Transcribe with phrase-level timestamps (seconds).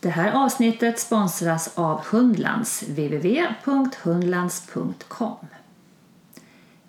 [0.00, 5.36] Det här avsnittet sponsras av Hundlands, www.hundlands.com.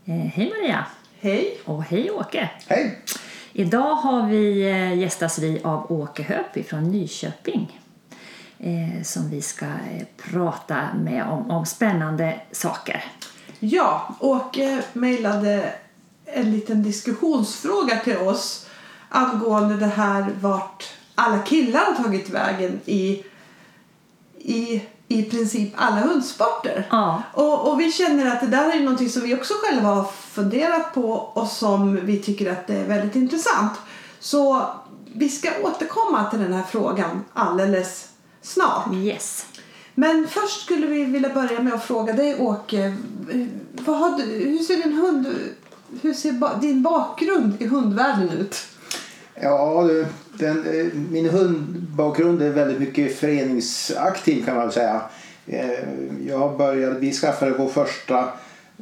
[0.06, 0.86] Eh, hej Maria!
[1.20, 1.62] Hej!
[1.66, 2.50] Och hej Åke!
[2.68, 3.02] Hej!
[3.54, 7.80] Idag har vi eh, gästas vi av Åke Höp från Nyköping
[8.58, 9.66] eh, som vi ska
[10.18, 13.04] prata med om, om spännande saker.
[13.60, 15.74] Ja, Åke mejlade
[16.26, 18.68] en liten diskussionsfråga till oss
[19.10, 23.24] angående det här vart alla killar har tagit vägen i,
[24.38, 26.88] i, i princip alla hundsporter.
[26.92, 27.24] Ja.
[27.34, 30.94] Och, och vi känner att det där är någonting som vi också själva har funderat
[30.94, 33.72] på och som vi tycker att det är väldigt intressant.
[34.20, 34.66] Så
[35.14, 38.08] vi ska återkomma till den här frågan alldeles
[38.42, 38.94] snart.
[38.94, 39.46] Yes.
[39.96, 42.96] Men först skulle vi vilja börja med att fråga dig Åke.
[43.72, 45.28] Vad har du, hur ser din hund
[46.02, 48.56] hur ser ba, din bakgrund i hundvärlden ut?
[49.42, 50.08] Ja, du,
[50.40, 55.02] den, eh, min hundbakgrund är väldigt mycket föreningsaktiv kan man väl säga.
[55.48, 55.80] Eh,
[56.28, 58.20] jag började, vi skaffade vår första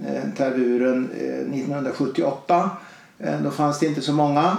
[0.07, 2.69] eh, tervuren 1978.
[3.43, 4.57] Då fanns det inte så många.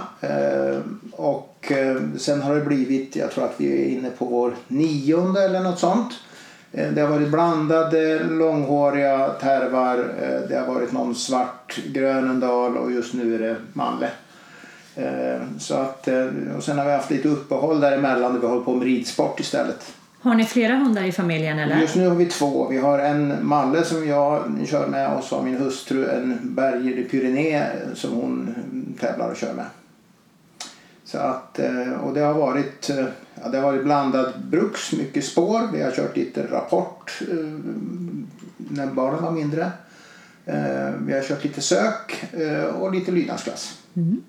[1.11, 1.71] Och
[2.17, 5.79] sen har det blivit, jag tror att vi är inne på vår nionde eller något
[5.79, 6.13] sånt.
[6.71, 9.97] Det har varit blandade långhåriga tervar.
[10.49, 14.09] Det har varit någon svart grönendal och just nu är det manle.
[15.59, 16.07] Så att,
[16.57, 19.93] och sen har vi haft lite uppehåll däremellan där vi håller på med ridsport istället.
[20.21, 21.79] Har ni flera hundar i familjen eller?
[21.79, 22.67] Just nu har vi två.
[22.67, 26.95] Vi har en malle som jag kör med och så har min hustru en Berger
[26.95, 28.55] de Pyrénées som hon
[28.99, 29.65] tävlar och kör med.
[31.05, 31.59] Så att,
[32.03, 32.89] och det har varit,
[33.43, 35.69] ja, det har varit blandad bruks, mycket spår.
[35.73, 37.21] Vi har kört lite rapport
[38.57, 39.71] när barnen var mindre.
[40.99, 42.25] Vi har kört lite sök
[42.79, 43.77] och lite lydnadsklass.
[43.95, 44.21] Mm.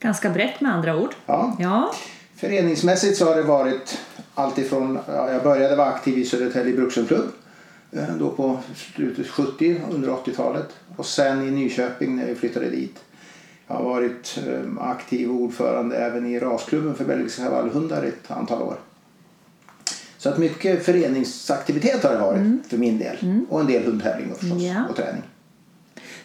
[0.00, 1.14] Ganska brett med andra ord.
[1.26, 1.56] Ja.
[1.58, 1.94] ja.
[2.36, 3.98] Föreningsmässigt så har det varit
[4.34, 7.32] alltifrån, ja, jag började vara aktiv i Södertälje Brukshundklubb
[8.18, 12.96] då på slutet 70, under 80-talet och sen i Nyköping när vi flyttade dit.
[13.66, 14.38] Jag har varit
[14.80, 18.76] aktiv ordförande även i rasklubben för belgiska kavallhundar ett antal år.
[20.18, 22.62] Så att mycket föreningsaktivitet har det varit mm.
[22.68, 23.16] för min del.
[23.22, 23.46] Mm.
[23.50, 24.84] Och en del hundtävling förstås ja.
[24.90, 25.22] och träning.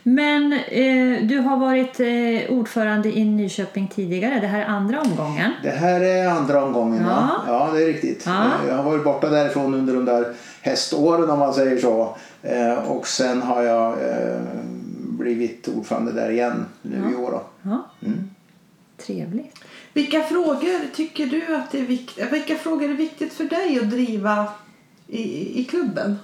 [0.03, 4.39] Men eh, du har varit eh, ordförande i Nyköping tidigare.
[4.39, 5.51] Det här är andra omgången.
[5.63, 7.29] Det här är andra omgången, ja.
[7.47, 8.23] Ja, ja det är riktigt.
[8.25, 8.51] Ja.
[8.67, 12.17] Jag har varit borta därifrån under de där häståren om man säger så.
[12.41, 14.41] Eh, och sen har jag eh,
[14.99, 17.11] blivit ordförande där igen nu ja.
[17.11, 17.31] i år.
[17.31, 17.43] Då.
[17.61, 17.85] Ja.
[18.05, 18.29] Mm.
[18.97, 19.59] Trevligt.
[19.93, 22.33] Vilka frågor tycker du att det är viktigt?
[22.33, 24.47] Vilka frågor är viktigt för dig att driva
[25.07, 26.17] i, i klubben?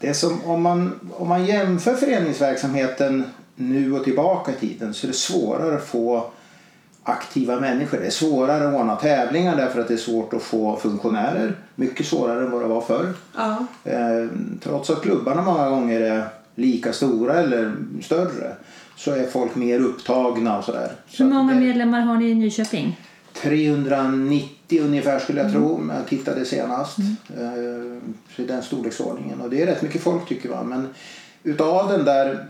[0.00, 3.24] Det som om man, om man jämför föreningsverksamheten
[3.56, 6.30] nu och tillbaka i tiden så är det svårare att få
[7.02, 7.98] aktiva människor.
[7.98, 11.56] Det är svårare att ordna tävlingar därför att det är svårt att få funktionärer.
[11.74, 13.12] Mycket svårare än vad det var förr.
[13.36, 13.66] Ja.
[13.84, 14.26] Eh,
[14.62, 17.72] trots att klubbarna många gånger är lika stora eller
[18.02, 18.52] större
[18.96, 20.92] så är folk mer upptagna och sådär.
[21.18, 23.00] Hur många medlemmar har ni i Nyköping?
[23.32, 25.62] 390 ungefär skulle jag Mm.
[25.62, 26.98] tro om jag tittade senast.
[26.98, 28.00] Mm.
[28.36, 29.40] Så i den storleksordningen.
[29.40, 30.68] Och det är rätt mycket folk tycker man.
[30.68, 30.88] Men
[31.42, 32.46] utav den där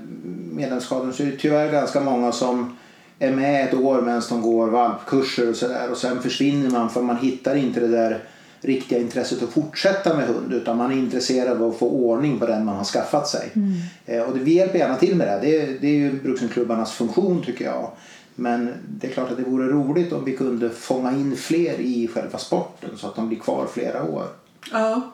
[0.53, 2.77] medlemskadern så är det tyvärr ganska många som
[3.19, 5.91] är med ett år medan de går valpkurser och sådär.
[5.91, 8.25] Och sen försvinner man för man hittar inte det där
[8.61, 12.47] riktiga intresset att fortsätta med hund utan man är intresserad av att få ordning på
[12.47, 13.51] den man har skaffat sig.
[13.55, 14.27] Mm.
[14.29, 15.39] Och det, vi hjälper gärna till med det.
[15.43, 17.91] Det är, det är ju brukshundklubbarnas funktion tycker jag.
[18.41, 22.09] Men det är klart att det vore roligt om vi kunde fånga in fler i
[22.15, 24.25] själva sporten så att de blir kvar flera år.
[24.73, 25.13] Ja,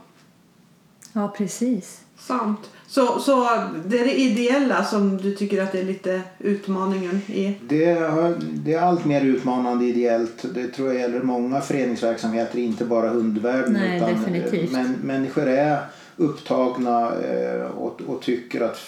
[1.16, 2.00] Ja, precis.
[2.18, 2.70] sant.
[2.86, 3.48] Så, så
[3.86, 7.54] det är det ideella som du tycker att det är lite utmaningen i?
[7.68, 10.44] Det, har, det är allt mer utmanande ideellt.
[10.54, 13.72] Det tror jag gäller många föreningsverksamheter, inte bara hundvärlden.
[13.72, 14.72] Nej, utan definitivt.
[14.72, 15.78] Men, människor är
[16.16, 18.80] upptagna eh, och, och tycker att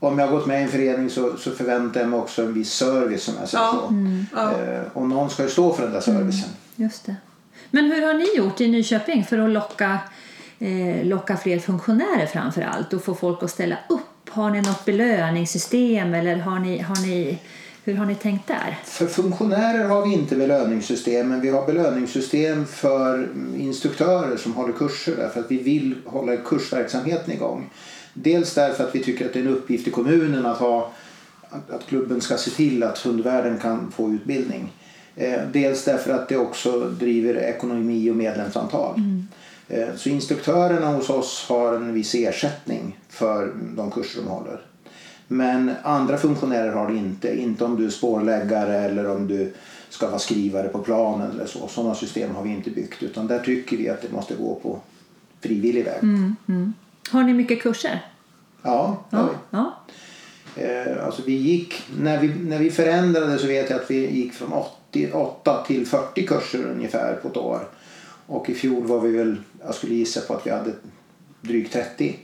[0.00, 2.54] om jag har gått med i en förening så, så förväntar jag mig också en
[2.54, 3.70] viss service som jag Ja.
[3.88, 3.94] så.
[4.34, 4.52] Ja.
[4.52, 6.50] Eh, och någon ska ju stå för den där servicen.
[6.76, 7.16] Just det.
[7.70, 9.98] Men hur har ni gjort i Nyköping för att locka,
[10.58, 14.28] eh, locka fler funktionärer framför allt och få folk att ställa upp?
[14.30, 17.38] Har ni något belöningssystem eller har ni, har ni,
[17.84, 18.78] hur har ni tänkt där?
[18.84, 25.16] För funktionärer har vi inte belöningssystem men vi har belöningssystem för instruktörer som håller kurser
[25.16, 27.70] därför att vi vill hålla kursverksamheten igång.
[28.22, 30.92] Dels därför att vi tycker att det är en uppgift i kommunen att, ha,
[31.50, 34.72] att, att klubben ska se till att hundvärlden kan få utbildning.
[35.16, 39.00] Eh, dels därför att det också driver ekonomi och medlemsantal.
[39.68, 44.60] Eh, så instruktörerna hos oss har en viss ersättning för de kurser de håller.
[45.28, 47.40] Men andra funktionärer har det inte.
[47.40, 49.52] Inte om du är spårläggare eller om du
[49.88, 51.68] ska vara skrivare på planen eller så.
[51.68, 54.78] Sådana system har vi inte byggt utan där tycker vi att det måste gå på
[55.40, 56.02] frivillig väg.
[56.02, 56.72] Mm.
[57.10, 58.06] Har ni mycket kurser?
[58.62, 59.28] Ja, har Ja.
[59.28, 59.36] vi.
[59.50, 59.74] ja.
[60.56, 64.32] Eh, alltså vi gick, när, vi, när vi förändrade så vet jag att vi gick
[64.32, 67.68] från 88 till 40 kurser ungefär på ett år.
[68.26, 70.72] Och i fjol var vi väl, jag skulle gissa på att vi hade
[71.40, 72.16] drygt 30.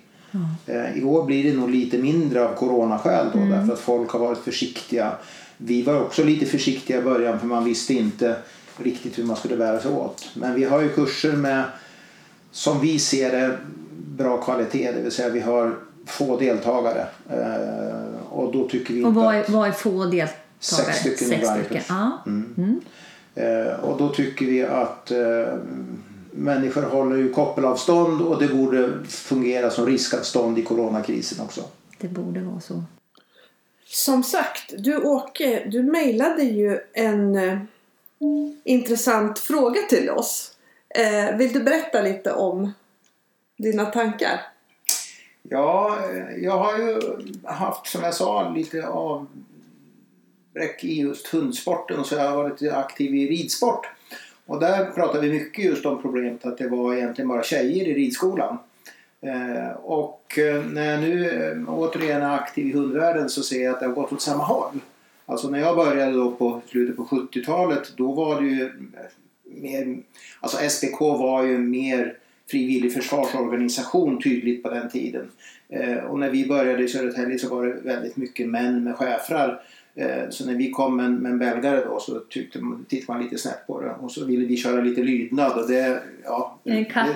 [0.66, 4.18] Eh, I år blir det nog lite mindre av coronaskäl då därför att folk har
[4.20, 5.12] varit försiktiga.
[5.56, 8.36] Vi var också lite försiktiga i början för man visste inte
[8.76, 10.28] riktigt hur man skulle bära sig åt.
[10.34, 11.64] Men vi har ju kurser med
[12.50, 13.58] som vi ser det
[14.16, 15.76] bra kvalitet, det vill säga vi har
[16.06, 17.06] få deltagare.
[17.30, 20.30] Eh, och då tycker vi Och inte vad att är, vad är få deltagare?
[20.60, 21.86] Sex stycken i varje kurs.
[21.88, 22.18] Ja.
[23.34, 25.54] Eh, och då tycker vi att eh,
[26.30, 31.60] människor håller ju koppelavstånd och det borde fungera som riskavstånd i coronakrisen också.
[31.98, 32.82] Det borde vara så.
[33.86, 37.58] Som sagt, du Åke, du mejlade ju en eh,
[38.64, 40.56] intressant fråga till oss.
[40.88, 42.72] Eh, vill du berätta lite om
[43.56, 44.40] dina tankar?
[45.42, 45.98] Ja,
[46.38, 47.00] jag har ju
[47.44, 49.28] haft som jag sa lite avbräck
[50.84, 53.86] i just hundsporten och så jag har varit aktiv i ridsport.
[54.46, 57.94] Och där pratar vi mycket just om problemet att det var egentligen bara tjejer i
[57.94, 58.58] ridskolan.
[59.20, 63.74] Eh, och eh, när jag nu eh, återigen är aktiv i hundvärlden så ser jag
[63.74, 64.80] att det har gått åt samma håll.
[65.26, 68.72] Alltså när jag började då på slutet på 70-talet då var det ju
[69.44, 69.98] mer,
[70.40, 72.16] alltså SPK var ju mer
[72.50, 75.30] frivillig försvarsorganisation tydligt på den tiden.
[75.68, 79.62] Eh, och när vi började i Södertälje så var det väldigt mycket män med schäfrar.
[79.96, 83.24] Eh, så när vi kom med en, med en belgare då så tyckte tittade man
[83.24, 86.58] lite snett på det och så ville vi köra lite lydnad och det, ja.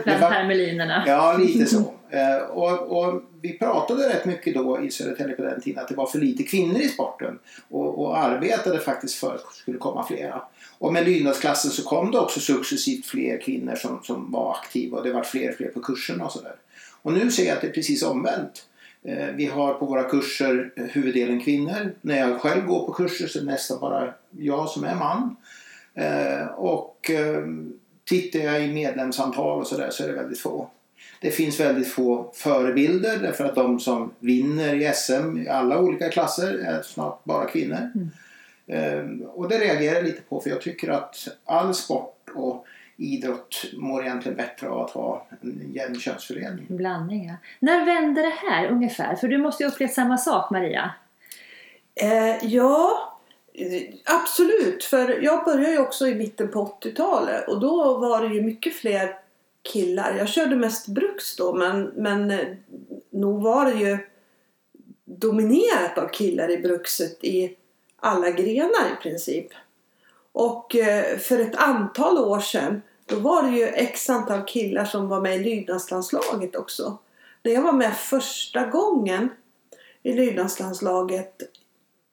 [0.05, 1.05] Bland hermelinerna.
[1.07, 1.95] Ja, lite så.
[2.11, 5.95] Eh, och, och vi pratade rätt mycket då i Södertälje på den tiden att det
[5.95, 7.39] var för lite kvinnor i sporten.
[7.69, 10.43] Och, och arbetade faktiskt för att det skulle komma flera.
[10.79, 15.05] Och med lydnadsklassen så kom det också successivt fler kvinnor som, som var aktiva och
[15.05, 16.55] det var fler och fler på kurserna och sådär.
[17.03, 18.68] Och nu ser jag att det är precis omvänt.
[19.05, 21.95] Eh, Vi har på våra kurser eh, huvuddelen kvinnor.
[22.01, 25.37] När jag själv går på kurser så är det nästan bara jag som är man.
[25.95, 27.11] Eh, Och
[28.09, 30.71] tittar jag i medlemsantal och sådär så är det väldigt få.
[31.21, 36.09] Det finns väldigt få förebilder därför att de som vinner i SM i alla olika
[36.09, 37.91] klasser är snart bara kvinnor.
[38.67, 42.67] Ehm, Och det reagerar jag lite på för jag tycker att all sport och
[42.99, 46.67] idrott mår egentligen bättre av att ha en jämn könsfördelning.
[46.69, 47.35] Blandning, ja.
[47.61, 49.17] När vände det här ungefär?
[49.17, 50.91] För du måste ju ha upplevt samma sak, Maria.
[51.95, 53.13] Eh, ja,
[54.05, 54.85] absolut.
[54.85, 58.75] För jag började ju också i mitten på 80-talet och då var det ju mycket
[58.75, 59.15] fler
[59.73, 60.15] killar.
[60.19, 62.47] Jag körde mest bruks då men, men eh,
[63.11, 63.99] nog var det ju
[65.05, 67.57] dominerat av killar i brukset i
[67.97, 69.47] alla grenar i princip.
[70.39, 75.09] Och eh, för ett antal år sedan då var det ju x antal killar som
[75.09, 76.99] var med i lydnadslandslaget också.
[77.43, 79.29] När jag var med första gången
[80.03, 81.43] i lydnadslandslaget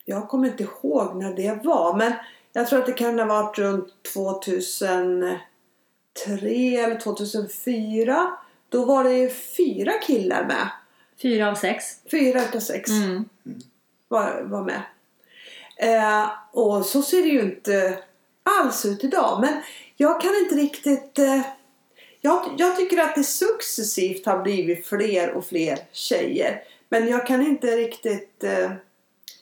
[0.05, 2.13] jag kommer inte ihåg när det var men
[2.53, 5.39] jag tror att det kan ha varit runt 2003
[6.55, 8.37] eller 2004.
[8.69, 10.69] Då var det fyra killar med.
[11.21, 11.85] Fyra av sex.
[12.11, 13.29] Fyra utav sex Mm.
[14.07, 14.81] var, var med.
[15.77, 17.99] Eh, och så ser det ju inte
[18.45, 19.41] alls ut idag.
[19.41, 19.61] Men
[19.95, 21.19] jag kan inte riktigt...
[21.19, 21.41] Eh,
[22.21, 26.63] jag, jag tycker att det successivt har blivit fler och fler tjejer.
[26.89, 28.43] Men jag kan inte riktigt...
[28.43, 28.71] Eh,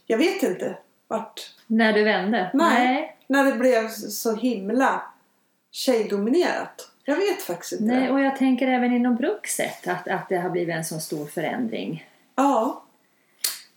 [0.05, 1.53] jag vet inte vart...
[1.67, 2.51] När du vände?
[2.53, 3.17] Nej.
[3.27, 5.01] När det blev så himla
[5.71, 6.89] tjejdominerat.
[7.05, 7.85] Jag vet faktiskt inte.
[7.85, 11.25] Nej, och jag tänker även inom brukset att, att det har blivit en så stor
[11.25, 12.09] förändring.
[12.35, 12.83] Ja.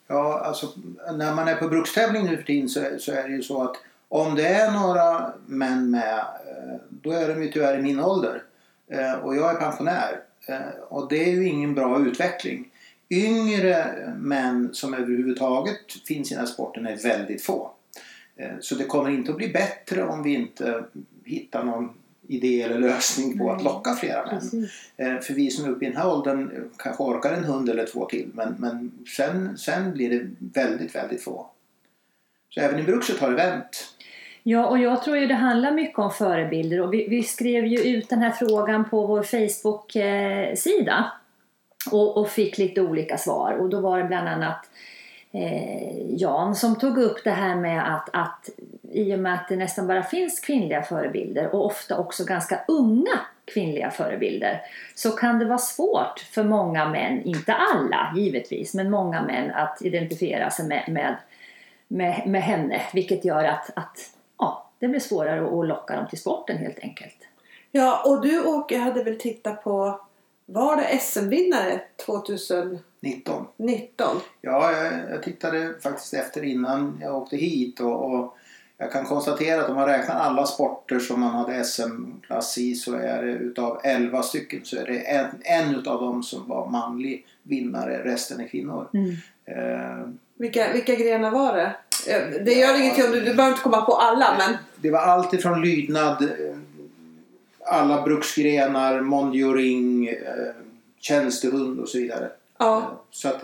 [0.07, 0.67] Ja, alltså
[1.13, 3.77] när man är på brukstävling nu för tiden så, så är det ju så att
[4.09, 8.43] om det är några män med eh, då är de ju tyvärr i min ålder.
[8.91, 10.21] Eh, Och jag är pensionär.
[10.49, 10.59] Eh,
[10.89, 12.71] Och det är ju ingen bra utveckling.
[13.11, 17.71] Yngre män som överhuvudtaget finns i den här sporten är väldigt få.
[18.61, 20.85] Så det kommer inte att bli bättre om vi inte
[21.25, 21.95] hittar någon
[22.29, 24.69] idé eller lösning på att locka flera män.
[24.97, 27.87] Eh, För vi som är uppe i den här åldern kanske orkar en hund eller
[27.87, 30.31] två till men, men sen, sen blir det
[30.63, 31.47] väldigt, väldigt få.
[32.51, 33.96] Så även i brukset har det vänt.
[34.49, 36.81] Ja, och jag tror ju det handlar mycket om förebilder.
[36.81, 41.13] Och vi, vi skrev ju ut den här frågan på vår Facebook-sida.
[41.91, 43.53] Och, och fick lite olika svar.
[43.53, 44.71] Och då var det bland annat
[45.33, 48.51] eh, Jan som tog upp det här med att, att
[48.93, 53.21] i och med att det nästan bara finns kvinnliga förebilder och ofta också ganska unga
[53.45, 54.61] kvinnliga förebilder
[54.95, 59.83] så kan det vara svårt för många män, inte alla givetvis, men många män att
[59.83, 61.17] identifiera sig med, med,
[61.89, 62.81] med, med henne.
[62.93, 64.16] Vilket gör att, att
[64.79, 67.17] det blir svårare att locka dem till sporten helt enkelt.
[67.73, 70.01] Ja, och du Åke hade väl tittat på,
[70.47, 73.47] var det SM-vinnare 2019?
[73.57, 74.21] 19.
[74.41, 78.37] Ja, jag, jag tittade faktiskt efter innan jag åkte hit och, och
[78.79, 82.95] jag kan konstatera att om man räknar alla sporter som man hade SM-klass i så
[82.95, 87.27] är det utav 11 stycken så är det en, en utav dem som var manlig
[87.43, 88.89] vinnare, resten är kvinnor.
[88.95, 89.11] Mm.
[89.45, 91.77] Eh, Vilka, vilka grenar var det?
[92.13, 94.57] Eh, Det gör ingenting om du, du behöver inte komma på alla men
[94.87, 96.57] det var allt ifrån lydnad, eh,
[97.61, 100.15] alla bruksgrenar, mondioring, eh,
[100.99, 102.31] tjänstehund och så vidare.
[102.59, 103.03] ja.
[103.11, 103.43] Så att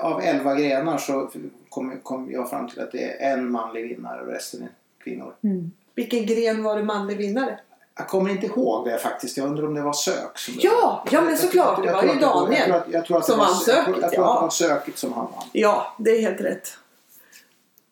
[0.00, 1.30] av 11 grenar så
[1.68, 4.68] kom, kom jag fram till att det är en manlig vinnare och resten är
[5.04, 5.34] kvinnor.
[5.44, 5.70] Mm.
[5.94, 7.60] Vilken gren var du manlig vinnare?
[7.98, 9.36] Jag kommer inte ihåg det faktiskt.
[9.36, 10.38] Jag undrar om det var sök.
[10.38, 11.82] Som Ja, ja men såklart.
[11.82, 12.70] Det Jag var ju det var- Daniel.
[12.70, 14.98] Jag tror tror som det vann jag tror, söket, jag tror att det var söket
[14.98, 15.44] som han vann.
[15.52, 16.68] Ja, det är helt rätt.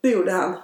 [0.01, 0.55] Det gjorde han.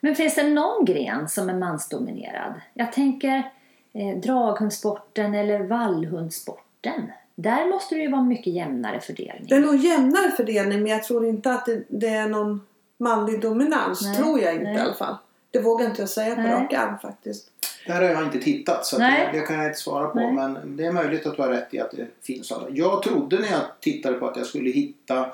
[0.00, 2.52] Men finns det någon gren som är mansdominerad?
[2.74, 3.50] Jag tänker
[3.92, 7.12] eh, draghundsporten eller vallhundsporten.
[7.34, 9.46] Där måste det ju vara mycket jämnare fördelning.
[9.48, 12.66] Det är nog jämnare fördelning men jag tror inte att det, det är någon
[12.98, 14.02] manlig dominans.
[14.02, 14.76] Nej, tror jag inte nej.
[14.76, 15.16] i alla fall.
[15.50, 17.50] Det vågar inte jag säga på rak arm faktiskt.
[17.86, 20.18] Där har jag inte tittat så det, det kan jag inte svara på.
[20.18, 20.32] Nej.
[20.32, 22.66] Men det är möjligt att du har rätt i att det finns sådana.
[22.70, 25.26] Jag trodde när jag tittade på att jag skulle hitta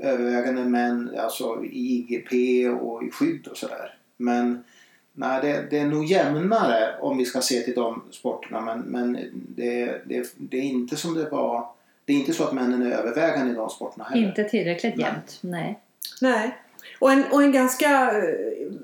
[0.00, 2.32] övervägande män alltså i IGP
[2.68, 3.94] och i skydd och sådär.
[4.16, 4.64] Men
[5.12, 8.60] nej, det, det är nog jämnare om vi ska se till de sporterna.
[8.60, 11.66] Men, men det, det, det är inte som det var.
[12.04, 14.28] Det är inte så att männen är övervägande i de sporterna heller.
[14.28, 15.06] Inte tillräckligt Nej.
[15.06, 15.38] jämnt.
[15.40, 15.80] Nej.
[16.20, 16.56] Nej.
[16.98, 18.34] Och en, och en ganska eh,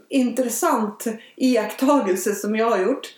[0.08, 1.04] intressant
[1.36, 3.14] iakttagelse som jag har gjort.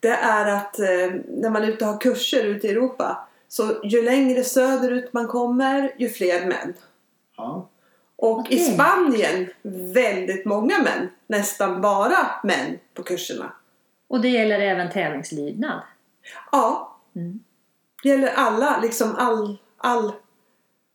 [0.00, 3.28] Det är att eh, när man är ute och har kurser ute i Europa.
[3.48, 6.74] Så ju längre söderut man kommer ju fler män.
[7.36, 7.68] Ja.
[8.16, 8.58] Och i Okej.
[8.58, 9.46] Spanien
[9.94, 11.08] väldigt många män.
[11.26, 13.52] Nästan bara män på kurserna.
[14.08, 15.80] Och det gäller även tävlingslydnad.
[16.52, 16.98] Ja.
[17.16, 17.40] Mm.
[18.02, 20.12] Det gäller alla, liksom all, all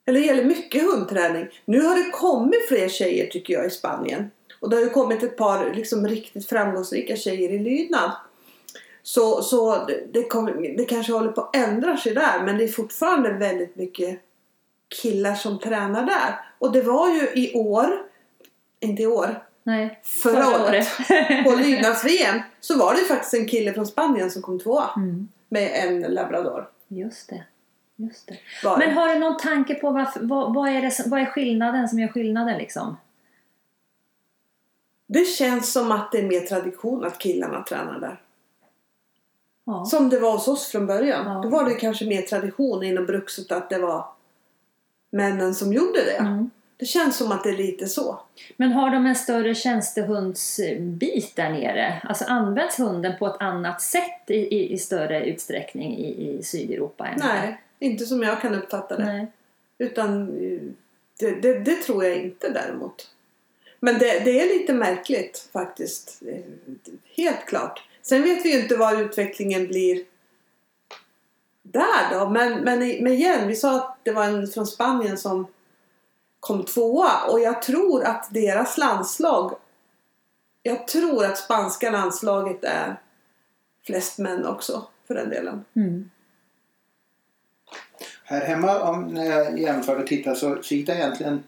[0.09, 1.47] eller det gäller mycket hundträning.
[1.65, 4.31] Nu har det kommit fler tjejer tycker jag i Spanien.
[4.59, 8.11] Och det har ju kommit ett par liksom riktigt framgångsrika tjejer i lydnad.
[9.03, 12.67] Så, så det, kommer, det kanske håller på att ändra sig där men det är
[12.67, 14.19] fortfarande väldigt mycket
[15.01, 16.39] killar som tränar där.
[16.59, 18.01] Och det var ju i år,
[18.79, 19.99] inte i år, Nej.
[20.03, 20.87] förra, året,
[21.45, 25.27] på lydnads-VM så var det ju faktiskt en kille från Spanien som kom tvåa Mm.
[25.49, 26.69] med en labrador.
[26.87, 27.43] Just det.
[27.95, 28.37] Just det.
[28.63, 28.77] Var.
[28.77, 31.89] Men har du någon tanke på varför, vad, vad, är det, som- vad är skillnaden
[31.89, 32.97] som gör skillnaden liksom?
[35.07, 38.21] Det känns som att det är mer tradition att killarna tränar där.
[39.69, 39.85] Ja.
[39.85, 41.27] Som det var hos oss från början.
[41.27, 41.41] Ja.
[41.43, 44.05] Då var det kanske mer tradition inom brukset att det var
[45.09, 46.17] männen som gjorde det.
[46.17, 46.49] Mm.
[46.77, 48.19] Det känns som att det är lite så.
[48.57, 52.01] Men har de en större tjänstehundsbit där nere?
[52.03, 57.07] Alltså används hunden på ett annat sätt i, i, i större utsträckning i, i Sydeuropa?
[57.07, 59.05] Än Nej, inte som jag kan uppfatta det.
[59.05, 59.27] Nej.
[59.77, 60.59] Utan eh,
[61.19, 63.09] det, det, det tror jag inte däremot.
[63.79, 66.21] Men det, det är lite märkligt faktiskt.
[66.27, 66.39] Eh,
[67.15, 67.88] Helt klart.
[68.09, 70.03] Sen vet vi ju inte vad utvecklingen blir
[71.61, 72.29] där då.
[72.29, 75.47] Men, men, men igen, vi sa att det var en från Spanien som
[76.39, 77.23] kom tvåa.
[77.31, 79.55] Och jag tror att deras landslag
[80.63, 82.95] jag tror att spanska landslaget är
[83.85, 85.65] flest män också för den delen.
[85.75, 86.09] Mm.
[88.23, 91.43] Här hemma om, när jag jämförde och tittade så, så hittade jag egentligen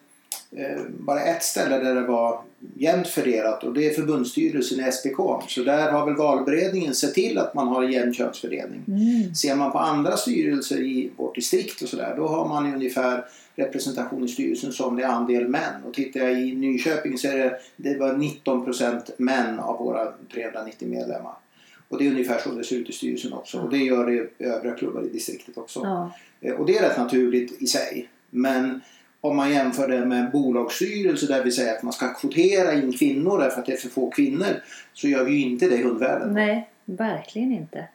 [0.87, 2.41] bara ett ställe där det var
[2.75, 5.17] jämnt fördelat och det är förbundsstyrelsen i SPK.
[5.47, 8.81] Så där har väl valberedningen sett till att man har en jämn könsfördelning.
[8.87, 9.35] Mm.
[9.35, 13.25] Ser man på andra styrelser i vårt distrikt och sådär då har man ju ungefär
[13.55, 15.83] representation i styrelsen som det är andel män.
[15.87, 20.87] Och tittar jag i Nyköping så är det, det var 19% män av våra 390
[20.87, 21.33] medlemmar.
[21.89, 23.59] Och det är ungefär så det ser ut i styrelsen också.
[23.59, 25.79] Och det gör det i övriga klubbar i distriktet också.
[25.83, 26.11] Ja.
[26.41, 28.09] Eh, Och det är rätt naturligt i sig.
[28.29, 28.81] Men
[29.21, 32.93] om man jämför det med en bolagsstyrelse där vi säger att man ska kvotera in
[32.93, 34.63] kvinnor därför att det är för få kvinnor
[34.93, 36.33] så gör vi ju inte det i hundvärlden.
[36.33, 37.87] Nej, verkligen inte.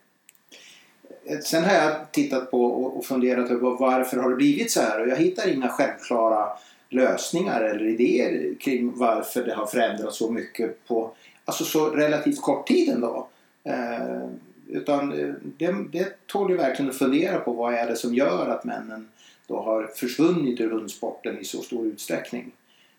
[1.25, 5.01] Eh, Sen har jag tittat på och funderat över varför har det blivit så här
[5.01, 6.49] och jag hittar inga självklara
[6.89, 11.11] lösningar eller idéer kring varför det har förändrats så mycket på
[11.45, 13.29] alltså så relativt kort tid ändå.
[13.65, 14.29] Eh,
[14.69, 18.49] utan eh, det, det tål ju verkligen att fundera på vad är det som gör
[18.49, 19.09] att männen
[19.47, 22.53] då har försvunnit ur hundsporten i så stor utsträckning.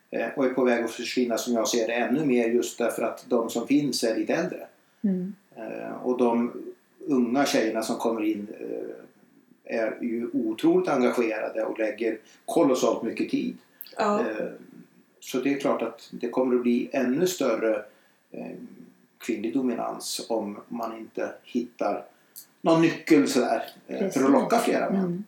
[0.09, 3.03] Eh, och är på väg att försvinna som jag ser det ännu mer just därför
[3.03, 4.67] att de som finns är lite äldre.
[5.01, 5.35] Mm.
[5.55, 6.51] Eh, och de
[6.99, 13.57] unga tjejerna som kommer in eh, är ju otroligt engagerade och lägger kolossalt mycket tid.
[13.97, 14.25] Ja.
[15.19, 17.83] Så det är klart att det kommer att bli ännu större
[19.17, 22.05] kvinnlig dominans om man inte hittar
[22.61, 24.23] någon nyckel sådär eh, för Precis.
[24.23, 24.99] att locka flera män.
[24.99, 25.23] Mm.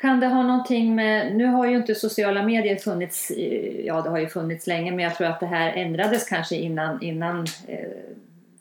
[0.00, 3.32] Kan det ha någonting med, nu har ju inte sociala medier funnits,
[3.84, 7.02] ja det har ju funnits länge men jag tror att det här ändrades kanske innan,
[7.02, 7.88] innan eh,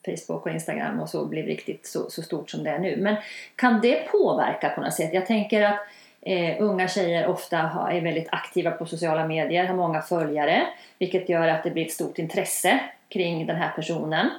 [0.05, 2.97] Facebook och Instagram och så blev riktigt så, så stort som det är nu.
[2.97, 3.15] Men
[3.55, 5.13] kan det påverka på något sätt?
[5.13, 5.79] Jag tänker att
[6.21, 10.67] eh, unga tjejer ofta har, är väldigt aktiva på sociala medier, har många följare
[10.99, 12.79] vilket gör att det blir ett stort intresse
[13.09, 14.29] kring den här personen.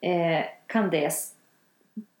[0.00, 1.12] Eh, kan det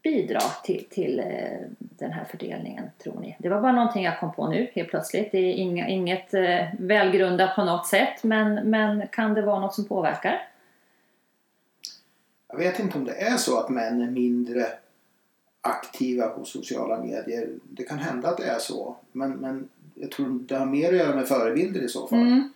[0.02, 3.36] bidra till, till eh, den här fördelningen, tror ni?
[3.38, 5.32] Det var bara någonting jag kom på nu helt plötsligt.
[5.32, 9.74] Det är inga, inget eh, välgrundat på något sätt, men, men kan det vara något
[9.74, 10.48] som påverkar?
[12.48, 14.66] Jag vet inte om det är så att män är mindre
[15.60, 17.48] aktiva på sociala medier.
[17.62, 18.96] Det kan hända att det är så.
[19.12, 22.18] Men, men jag tror det har mer att göra med förebilder i så fall.
[22.18, 22.50] Mm.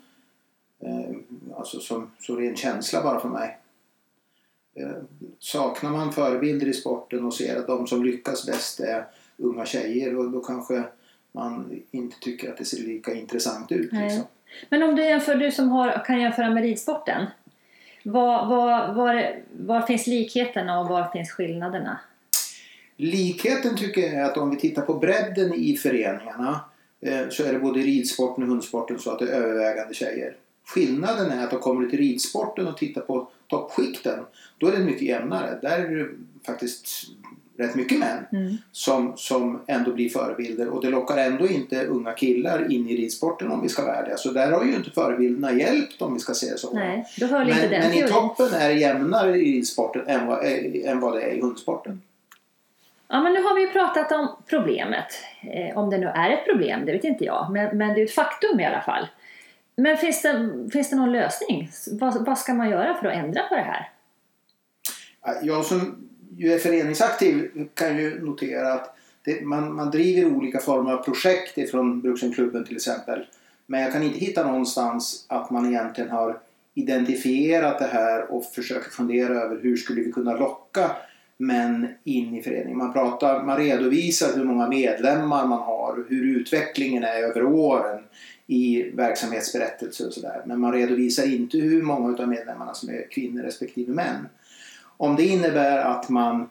[0.81, 1.17] Eh,
[1.57, 3.59] alltså som så ren känsla bara för mig.
[4.75, 4.89] Eh,
[5.39, 10.15] saknar man förebilder i sporten och ser att de som lyckas bäst är unga tjejer
[10.15, 10.83] då, då kanske
[11.33, 13.93] man inte tycker att det ser lika intressant ut.
[13.93, 14.25] Liksom.
[14.69, 17.27] Men om du jämför, du som har, kan jämföra med ridsporten.
[18.03, 21.99] Var, var, var, var finns likheterna och var finns skillnaderna?
[22.97, 26.61] Likheten tycker jag är att om vi tittar på bredden i föreningarna
[27.01, 30.37] eh, så är det både i ridsporten och hundsporten så att det är övervägande tjejer.
[30.67, 34.19] Skillnaden är att om kommer du till ridsporten och tittar på toppskikten
[34.59, 35.59] då är det mycket jämnare.
[35.63, 36.09] Där är det
[36.47, 36.87] faktiskt
[37.57, 38.57] rätt mycket män Mm.
[38.73, 43.51] som, som ändå blir förebilder och det lockar ändå inte unga killar in i ridsporten
[43.51, 44.17] om vi ska vara ärliga.
[44.17, 46.75] Så där har ju inte förebilderna hjälpt om vi ska se det så.
[46.75, 50.45] Nej, då inte Men, den men i toppen är det jämnare i ridsporten än vad,
[50.45, 52.03] eh, än vad det är i hundsporten.
[53.09, 55.07] Ja, men nu har vi ju pratat om problemet.
[55.43, 57.47] Eh, om det nu är ett problem, det vet inte jag.
[57.51, 59.07] Men, men det är ett faktum i alla fall.
[59.77, 61.71] Men finns det, finns det någon lösning?
[61.91, 63.91] Vad, vad ska man göra för att ändra på det här?
[65.43, 70.93] Jag som ju är föreningsaktiv kan ju notera att det, man, man driver olika former
[70.93, 73.27] av projekt ifrån Bruksenklubben till exempel.
[73.67, 76.39] Men jag kan inte hitta någonstans att man egentligen har
[76.75, 80.91] identifierat det här och försöker fundera över hur skulle vi kunna locka
[81.37, 82.79] män in i föreningen.
[82.79, 88.05] Man, pratar, man redovisar hur många medlemmar man har och hur utvecklingen är över åren
[88.47, 90.43] i verksamhetsberättelser och sådär.
[90.47, 94.29] Men man redovisar inte hur många av medlemmarna som är kvinnor respektive män.
[94.97, 96.49] Om det innebär att man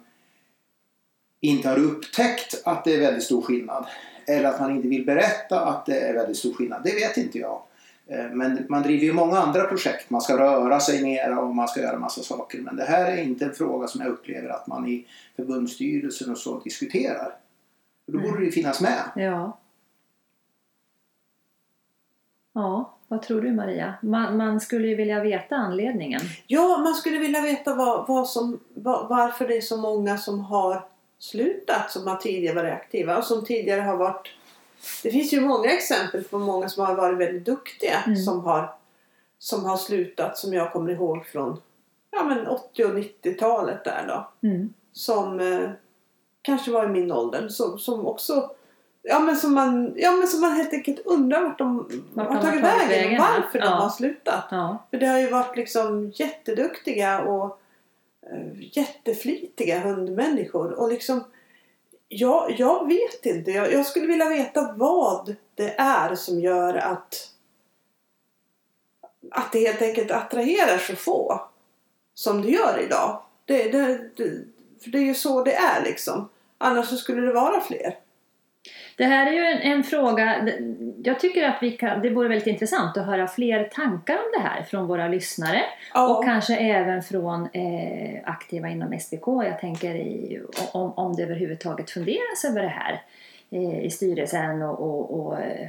[1.40, 3.86] inte har upptäckt att det är väldigt stor skillnad
[4.28, 7.40] eller att man inte vill berätta att det är väldigt stor skillnad, det vet inte
[7.40, 7.62] jag.
[8.08, 10.10] Eh, Men man driver ju många andra projekt.
[10.10, 12.60] Man ska röra sig mera och man ska göra massa saker.
[12.62, 16.38] Men det här är inte en fråga som jag upplever att man i förbundsstyrelsen och
[16.38, 17.36] så diskuterar.
[18.08, 19.04] Då borde det ju finnas med.
[19.16, 19.60] Ja.
[22.54, 23.94] Ja, vad tror du Maria?
[24.02, 26.22] Man, man skulle ju vilja veta anledningen.
[26.48, 30.40] Ja, man skulle vilja veta vad, vad som, vad, varför det är så många som
[30.40, 30.86] har
[31.20, 34.28] slutat som har tidigare varit aktiva och som tidigare har varit...
[35.04, 38.16] Det finns ju många exempel på många som har varit väldigt duktiga Mm.
[38.16, 38.74] som, har,
[39.40, 41.62] som har slutat som jag kommer ihåg från
[42.12, 44.48] ja, men 80 och 90-talet där då.
[44.48, 44.74] Mm.
[44.92, 45.70] Som eh,
[46.42, 48.52] kanske var i min ålder som, som också
[49.06, 52.36] Ja men, som man, ja men som man helt enkelt undrar vart de Vart har
[52.36, 53.36] de har tagit tagit vägen vägen, och ja.
[53.42, 53.72] varför de Ja.
[53.72, 54.46] har slutat.
[54.52, 54.88] Ja.
[54.90, 57.60] För det har ju varit liksom jätteduktiga och
[58.32, 60.72] eh, jätteflitiga hundmänniskor.
[60.72, 61.24] Och liksom,
[62.08, 63.52] jag, jag vet inte.
[63.52, 67.30] Jag, jag skulle vilja veta vad det är som gör att
[69.32, 71.42] att det helt enkelt attraherar så få
[72.14, 73.22] som det gör idag.
[73.46, 74.46] Det, det, det,
[74.84, 76.30] för det är ju så det är liksom.
[76.58, 77.98] Annars så skulle det vara fler.
[78.96, 80.50] Det här är ju en, en fråga,
[81.04, 84.50] jag tycker att vi kan, det vore väldigt intressant att höra fler tankar om det
[84.50, 85.62] här från våra lyssnare.
[85.94, 86.18] Ja.
[86.18, 89.28] Och kanske även från eh, aktiva inom SBK.
[89.28, 93.02] Jag tänker i, om, om det överhuvudtaget funderas över det här
[93.50, 95.68] eh, i styrelsen och, och, och eh,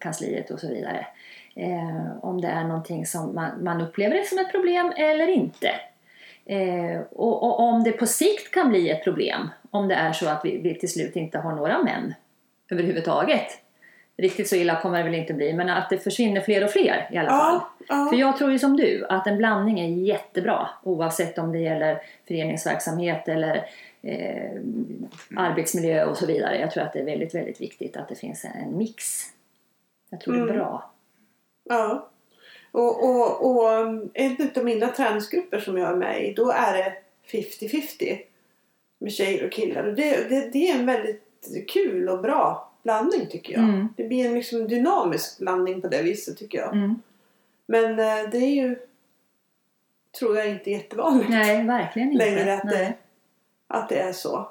[0.00, 1.06] kansliet och så vidare.
[1.54, 5.70] Eh, om det är någonting som man, man upplever det som ett problem eller inte.
[6.46, 10.28] Eh, och, och om det på sikt kan bli ett problem om det är så
[10.28, 12.14] att vi, vi till slut inte har några män
[12.72, 13.46] överhuvudtaget.
[14.16, 17.08] Riktigt så illa kommer det väl inte bli men att det försvinner fler och fler
[17.12, 17.60] i alla fall.
[17.88, 18.06] Ja.
[18.10, 22.02] För jag tror ju som du att en blandning är jättebra oavsett om det gäller
[22.28, 23.66] föreningsverksamhet eller
[24.02, 24.50] eh,
[25.36, 26.60] arbetsmiljö och så vidare.
[26.60, 29.04] Jag tror att det är väldigt, väldigt viktigt att det finns en mix.
[30.10, 30.56] Jag tror det är Mm.
[30.56, 30.90] bra.
[31.68, 32.08] Ja.
[32.72, 33.70] Och, och, och
[34.14, 36.92] en av mina träningsgrupper som jag är med i, då är det
[37.32, 38.18] 50-50
[38.98, 39.84] med tjejer och killar.
[39.84, 41.29] Och det, det, det är en väldigt
[41.68, 43.62] kul och bra blandning tycker jag.
[43.62, 43.88] Mm.
[43.96, 46.76] Det blir en liksom dynamisk blandning på det viset tycker jag.
[46.76, 47.02] Mm.
[47.66, 48.76] Men eh, det är ju
[50.18, 52.24] tror jag inte jättevanligt Nej, verkligen inte.
[52.24, 52.94] längre att det,
[53.66, 54.48] att det är så.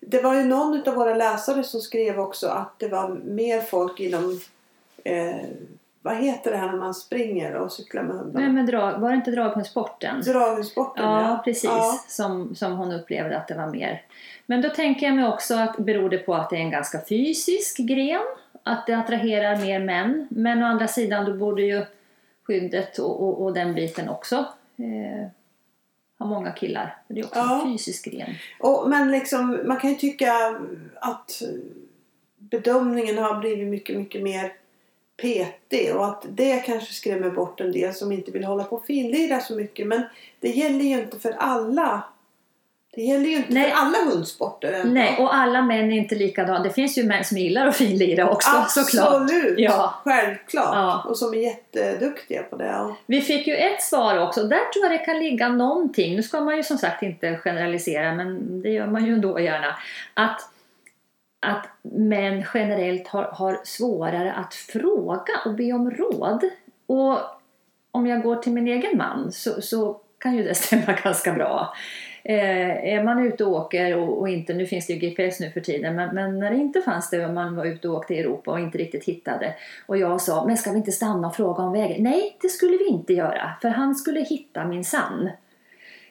[0.00, 4.00] Det var ju någon av våra läsare som skrev också att det var mer folk
[4.00, 4.40] inom
[5.04, 5.46] eh,
[6.06, 8.40] vad heter det här när man springer och cyklar med hundarna?
[8.46, 10.20] Nej, men drag, var det inte draghundsporten?
[10.20, 11.64] Dragsporten Ja, precis.
[11.64, 12.00] Ja.
[12.08, 14.02] Som, som hon upplevde att det var mer.
[14.46, 17.00] Men då tänker jag mig också att beror det på att det är en ganska
[17.08, 18.20] fysisk gren?
[18.62, 20.26] Att det attraherar mer män?
[20.30, 21.84] Men å andra sidan då borde ju
[22.46, 24.36] skyddet och, och, och den biten också
[24.76, 25.28] eh,
[26.18, 26.96] ha många killar.
[27.08, 27.62] Det är också Ja.
[27.62, 28.34] en fysisk gren.
[28.60, 30.32] Och, men liksom, man kan ju tycka
[30.94, 31.42] att
[32.38, 34.52] bedömningen har blivit mycket, mycket mer
[35.22, 38.86] petig och att det kanske skrämmer bort en del som inte vill hålla på och
[38.86, 39.86] finlira så mycket.
[39.86, 40.02] Men
[40.40, 42.02] det gäller ju inte för alla.
[42.96, 43.70] Det gäller ju inte Nej.
[43.70, 44.72] för alla hundsporter.
[44.72, 44.94] ändå.
[44.94, 46.62] Nej, och alla män är inte likadana.
[46.62, 49.14] Det finns ju män som gillar att finlira också såklart.
[49.14, 49.58] Absolut!
[49.58, 49.94] Ja.
[50.04, 50.74] Självklart!
[50.74, 51.04] Ja.
[51.08, 52.94] Och som är jätteduktiga på det.
[53.06, 54.42] Vi fick ju ett svar också.
[54.42, 56.16] Där tror jag det kan ligga någonting.
[56.16, 59.76] Nu ska man ju som sagt inte generalisera, men det gör man ju ändå gärna.
[60.14, 60.40] Att,
[61.40, 66.44] att män generellt har, har svårare att fråga och be om råd.
[66.86, 67.18] Och
[67.90, 71.74] om jag går till min egen man så, så kan ju det stämma ganska bra.
[72.24, 75.50] Eh, är man ute och åker och, och inte, nu finns det ju GPS nu
[75.50, 78.14] för tiden, men, men när det inte fanns det och man var ute och åkte
[78.14, 79.54] i Europa och inte riktigt hittade
[79.86, 82.02] och jag sa, men ska vi inte stanna och fråga om vägen?
[82.02, 85.30] Nej, det skulle vi inte göra, för han skulle hitta min sann.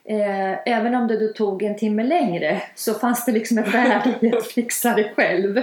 [0.10, 4.14] Eh, även om det då tog en timme längre så fanns det liksom ett värde
[4.22, 5.58] i att fixa det själv.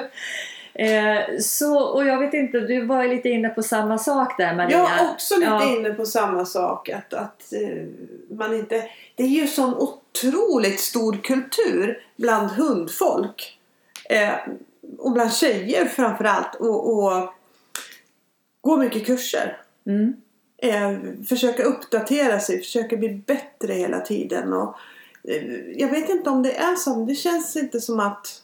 [0.74, 4.78] Eh, så, och jag vet inte, du var lite inne på samma sak där Maria.
[4.78, 5.76] jag är också lite Ja.
[5.76, 6.88] inne på samma sak.
[6.88, 7.84] Att, att eh,
[8.36, 13.58] man inte, det är ju sån otroligt stor kultur bland hundfolk.
[14.10, 14.32] Eh,
[14.98, 16.54] och bland tjejer framförallt.
[16.54, 17.32] Och, och
[18.60, 19.56] gå mycket kurser.
[19.86, 20.14] Mm.
[20.62, 20.92] Eh,
[21.28, 24.52] försöka uppdatera sig, försöka bli bättre hela tiden.
[24.52, 24.76] Och,
[25.28, 25.42] eh,
[25.76, 28.38] jag vet inte om det är så, det känns inte som att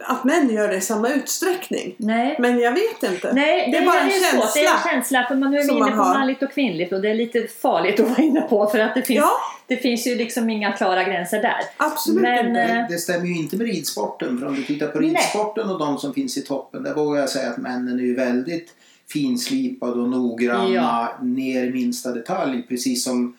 [0.00, 1.94] att män gör det i samma utsträckning.
[1.98, 2.36] Nej.
[2.38, 3.32] Men jag vet inte.
[3.32, 4.30] Nej, det är bara en svårt.
[4.30, 4.50] känsla.
[4.54, 5.24] Det är en känsla.
[5.28, 6.14] För man, nu är inne på har.
[6.14, 9.02] manligt och kvinnligt och det är lite farligt att vara inne på för att det
[9.02, 9.30] finns, Ja.
[9.66, 11.56] det finns ju liksom inga klara gränser där.
[11.76, 12.60] Absolut Men, inte.
[12.60, 14.38] eh, Det, det stämmer ju inte med ridsporten.
[14.38, 15.10] För om du tittar på Nej.
[15.10, 16.82] ridsporten och de som finns i toppen.
[16.82, 18.74] Där vågar jag säga att männen är ju väldigt
[19.12, 20.68] finslipade och noggranna.
[20.74, 21.18] Ja.
[21.22, 22.62] Ner i minsta detalj.
[22.68, 23.36] Precis som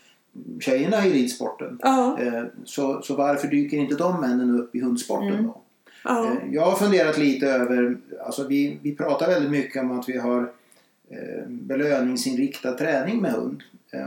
[0.60, 1.80] tjejerna i ridsporten.
[1.82, 5.44] Ja, Eh, Så, så varför dyker inte de männen upp i hundsporten Mm.
[5.46, 5.62] då?
[6.04, 6.26] ja.
[6.26, 10.18] Eh, Jag har funderat lite över, alltså vi, vi pratar väldigt mycket om att vi
[10.18, 10.42] har
[11.10, 13.64] eh, belöningsinriktad träning med hund.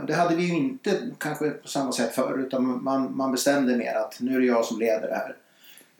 [0.06, 3.94] Det hade vi ju inte kanske på samma sätt förr utan man, man bestämde mer
[3.94, 5.36] att nu är det jag som leder det här.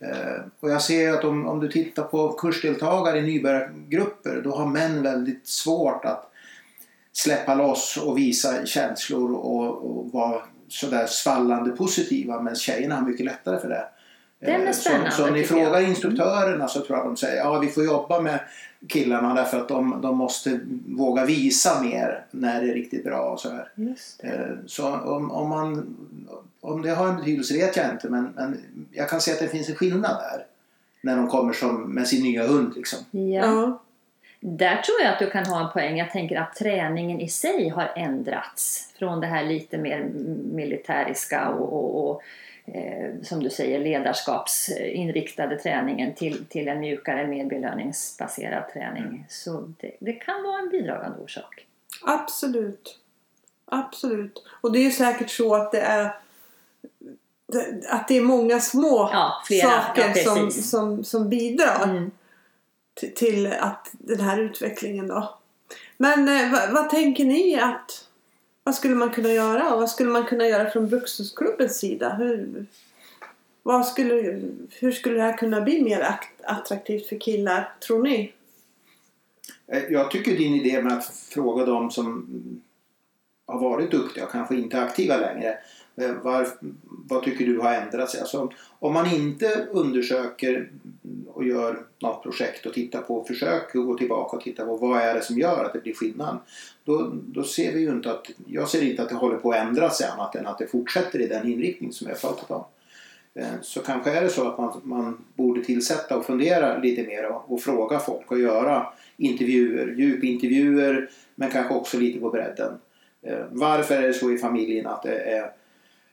[0.00, 4.66] Eh, Och jag ser att om, om du tittar på kursdeltagare i nybörjargrupper då har
[4.66, 6.30] män väldigt svårt att
[7.12, 13.26] släppa loss och visa känslor och, och vara sådär svallande positiva medan tjejerna har mycket
[13.26, 13.84] lättare för det.
[14.40, 15.64] Den är Eh, spännande, Så, så om ni tycker jag.
[15.66, 18.40] frågar instruktörerna så tror jag de säger ja vi får jobba med
[18.88, 23.40] killarna därför att de, de måste våga visa mer när det är riktigt bra och
[23.40, 23.68] så här.
[23.74, 24.28] Just det.
[24.28, 25.96] Eh, Så om, om, man,
[26.60, 28.58] om det har en betydelse vet jag inte men, men
[28.92, 30.46] jag kan se att det finns en skillnad där.
[31.02, 32.98] När de kommer som, med sin nya hund liksom.
[33.10, 33.20] Ja.
[33.20, 33.82] ja.
[34.40, 35.98] Där tror jag att du kan ha en poäng.
[35.98, 40.04] Jag tänker att träningen i sig har ändrats från det här lite mer
[40.52, 42.22] militäriska och, och, och
[43.22, 49.26] som du säger ledarskapsinriktade träningen till, till en mjukare, mer belöningsbaserad träning.
[49.28, 51.66] Så det, det kan vara en bidragande orsak.
[52.04, 52.98] Absolut.
[53.64, 54.44] Absolut.
[54.60, 56.16] Och det är ju säkert så att det är
[57.88, 62.10] att det är många små Ja, saker Ja, som, som, som bidrar Mm.
[62.94, 65.38] till, till att den här utvecklingen då.
[65.96, 68.08] Men eh, vad, vad tänker ni att
[68.70, 72.14] vad skulle man kunna göra och vad skulle man kunna göra från Brukshundsklubbens sida?
[72.14, 72.66] Hur,
[73.62, 74.40] vad skulle,
[74.80, 78.32] hur skulle det här kunna bli mer attraktivt för killar, tror ni?
[79.66, 82.26] Eh, jag tycker din idé med att fråga dem som
[83.46, 85.58] har varit duktiga och kanske inte är aktiva längre.
[86.00, 86.48] Eh, var,
[86.88, 88.20] vad tycker du har ändrat sig?
[88.20, 90.70] Alltså, om man inte undersöker
[91.26, 95.14] och gör något projekt och tittar på, försöker gå tillbaka och titta på vad är
[95.14, 96.38] det som gör att det blir skillnad.
[96.84, 99.58] Då, då ser vi ju inte att, jag ser inte att det håller på att
[99.58, 102.64] ändras annat än att det fortsätter i den inriktning som vi har pratat om.
[103.34, 107.30] Eh, så kanske är det så att man, man borde tillsätta och fundera lite mer
[107.30, 108.86] och, och fråga folk och göra
[109.16, 112.72] intervjuer, djupintervjuer men kanske också lite på bredden.
[113.22, 115.50] Eh, varför är det så i familjen att det är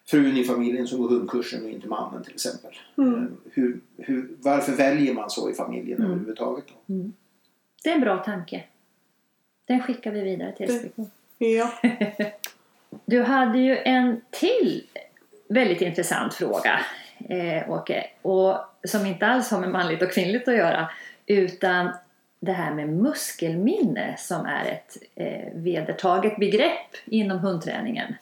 [0.09, 2.71] frun i familjen som går hundkursen och inte mannen till exempel?
[2.97, 3.23] Mm.
[3.23, 6.11] Eh, Hur, hur, varför väljer man så i familjen Mm.
[6.11, 6.65] överhuvudtaget?
[6.67, 6.93] Då?
[7.83, 8.63] Det är en bra tanke.
[9.65, 11.01] Den skickar vi vidare till SPK.
[11.37, 11.71] Ja.
[13.05, 14.83] Du hade ju en till
[15.49, 16.79] väldigt intressant fråga,
[17.29, 20.89] eh, Åke, och som inte alls har med manligt och kvinnligt att göra,
[21.25, 21.89] utan
[22.39, 28.13] det här med muskelminne som är ett eh, vedertaget begrepp inom hundträningen.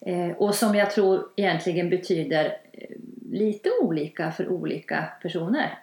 [0.00, 2.96] Eh, och som jag tror egentligen betyder eh,
[3.30, 5.78] lite olika för olika personer.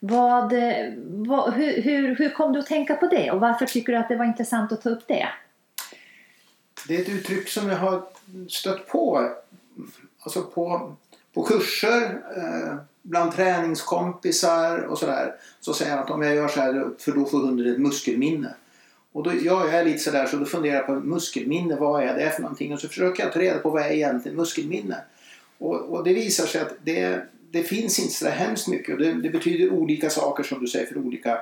[0.00, 3.92] Vad, eh, vad, hur, hur, hur kom du att tänka på det och varför tycker
[3.92, 5.28] du att det var intressant att ta upp det?
[6.88, 8.02] Det är ett uttryck som jag har
[8.48, 9.30] stött på
[10.26, 10.96] alltså på,
[11.34, 15.34] på kurser, eh, bland träningskompisar och sådär.
[15.60, 18.54] Så säger han att om jag gör så här för då får hunden ett muskelminne.
[19.16, 22.30] Och då, jag är lite sådär så då funderar jag på muskelminne, vad är det
[22.30, 22.72] för någonting?
[22.72, 24.96] Och så försöker jag ta reda på vad är egentligen muskelminne.
[25.58, 29.12] Och, och det visar sig att det, det finns inte så hemskt mycket och det,
[29.12, 31.40] det, betyder olika saker som du säger för olika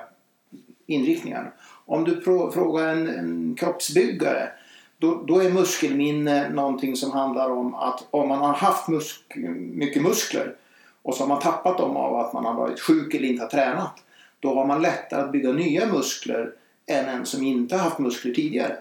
[0.85, 1.53] inriktningar.
[1.85, 2.21] Om du
[2.53, 4.49] frågar en, en kroppsbyggare
[4.97, 9.21] då, då, är muskelminne någonting som handlar om att om man har haft musk
[9.55, 10.55] mycket muskler
[11.01, 13.49] och så har man tappat dem av att man har varit sjuk eller inte har
[13.49, 14.03] tränat.
[14.39, 16.51] Då har man lättare att bygga nya muskler
[16.87, 18.77] än en som inte har haft muskler tidigare.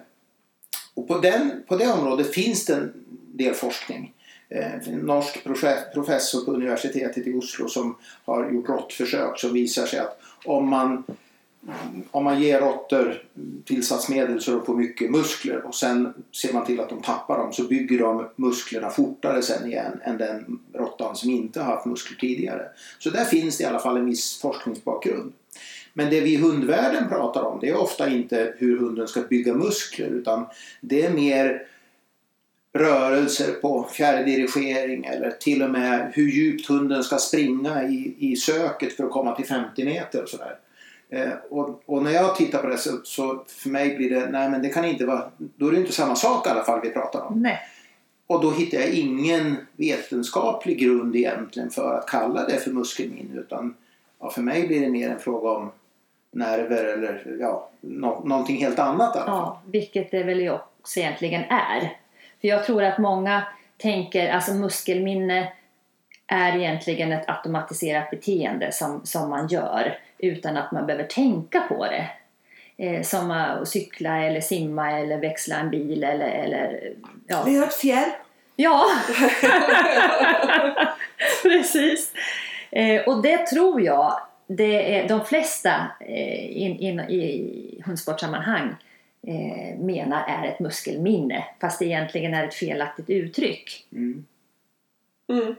[0.94, 2.92] Och på, den, på det området finns det en
[3.32, 4.12] del forskning.
[4.48, 5.44] Eh, en norsk
[5.94, 11.04] professor på universitetet i Oslo som har gjort råttförsök som visar sig att om man
[12.10, 13.22] om man ger råttor
[13.64, 17.52] tillsatsmedel så de får mycket muskler och sen ser man till att de tappar dem
[17.52, 22.18] så bygger de musklerna fortare sen igen än den råttan som inte har haft muskler
[22.18, 22.68] tidigare.
[22.98, 25.32] Så där finns det i alla fall en viss forskningsbakgrund.
[25.96, 29.54] Men det vi i hundvärlden pratar om det är ofta inte hur hunden ska bygga
[29.54, 30.46] muskler utan
[30.80, 31.66] det är mer
[32.72, 38.92] rörelser på fjärrdirigering eller till och med hur djupt hunden ska springa i, i söket
[38.92, 40.56] för att komma till 50 meter och sådär.
[41.08, 44.50] Eh, och, och, när jag tittar på det så, så, för mig blir det, nej
[44.50, 46.90] men det kan inte vara, då är det inte samma sak i alla fall vi
[46.90, 47.42] pratar om.
[47.42, 47.58] Nej.
[48.26, 53.74] Och då hittar jag ingen vetenskaplig grund egentligen för att kalla det för muskelminne utan
[54.20, 55.70] ja, för mig blir det mer en fråga om
[56.34, 59.36] nerver eller ja, no någonting helt annat i alla fall.
[59.36, 61.80] Ja, vilket det väl också egentligen är.
[62.40, 63.42] För jag tror att många
[63.76, 65.52] tänker, alltså muskelminne
[66.26, 71.86] är egentligen ett automatiserat beteende som, som man gör utan att man behöver tänka på
[71.86, 72.10] det.
[72.76, 76.28] Eh, som att cykla eller simma eller växla en bil eller...
[76.28, 76.92] eller
[77.26, 77.42] ja.
[77.46, 78.10] Vi har ett fjäll.
[78.56, 78.86] Ja,
[81.42, 82.12] precis.
[82.70, 88.76] Eh, och det tror jag det är, de flesta eh, in, in, i hundsportsammanhang
[89.26, 93.86] eh, menar är ett muskelminne fast det egentligen är ett felaktigt uttryck.
[93.92, 94.26] Mm.
[95.28, 95.54] Mm.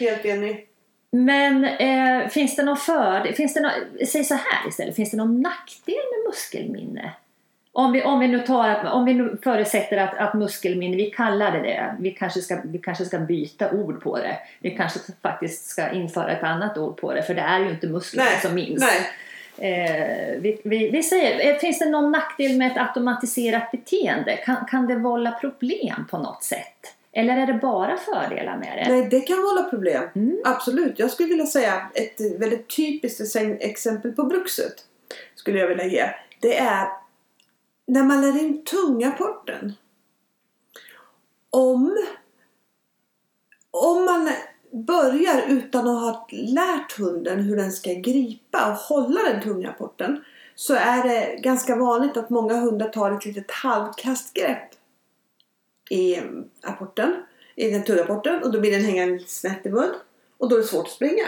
[0.00, 0.68] Helt enig.
[1.10, 5.16] Men eh, finns det någon fördel, finns det någon, säg så här istället, finns det
[5.16, 7.12] någon nackdel med muskelminne?
[7.76, 11.52] Om vi, om vi nu, tar, om vi nu förutsätter att, att muskelminne, vi kallar
[11.52, 14.38] det det, vi kanske, ska, vi kanske ska byta ord på det.
[14.58, 17.86] Vi kanske faktiskt ska införa ett annat ord på det, för det är ju inte
[17.86, 18.80] musklerna som minns.
[18.80, 19.10] Nej.
[19.58, 24.36] Eh, vi, vi, vi, säger, eh, finns det någon nackdel med ett automatiserat beteende?
[24.36, 26.94] Kan, kan det vålla problem på något sätt?
[27.12, 28.92] Eller är det bara fördelar med det?
[28.92, 30.02] Nej, det kan vålla problem.
[30.14, 30.40] Mm.
[30.44, 30.98] Absolut.
[30.98, 34.74] Jag skulle vilja säga ett väldigt typiskt exempel på bruxet.
[35.34, 36.04] Skulle jag vilja ge.
[36.40, 36.88] Det är
[37.86, 39.72] när man lär in tunga-porten.
[41.50, 41.96] Om,
[43.70, 44.30] om man
[44.74, 50.24] börjar utan att ha lärt hunden hur den ska gripa och hålla den tunga porten
[50.54, 54.70] så är det ganska vanligt att många hundar tar ett litet halvkastgrepp
[55.90, 56.24] i eh,
[56.62, 57.12] apporten,
[57.56, 59.94] i den turrapporten och då blir den hängande snett i mun
[60.38, 61.26] och då är det svårt att springa.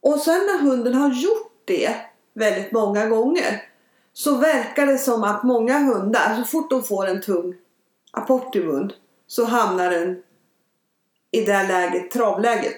[0.00, 1.96] Och sen när hunden har gjort det
[2.32, 3.62] väldigt många gånger
[4.16, 7.54] så verkar det som att många hundar, så fort de får en tung
[8.10, 8.92] apport i mun
[9.26, 10.22] så hamnar den
[11.30, 12.76] i det här läget, travläget.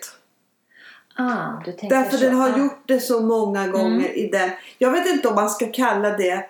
[1.16, 2.24] Ah, Därför så.
[2.24, 3.72] den har gjort det så många mm.
[3.72, 4.14] gånger mm.
[4.14, 4.50] i den.
[4.78, 6.46] Jag vet inte om man ska kalla det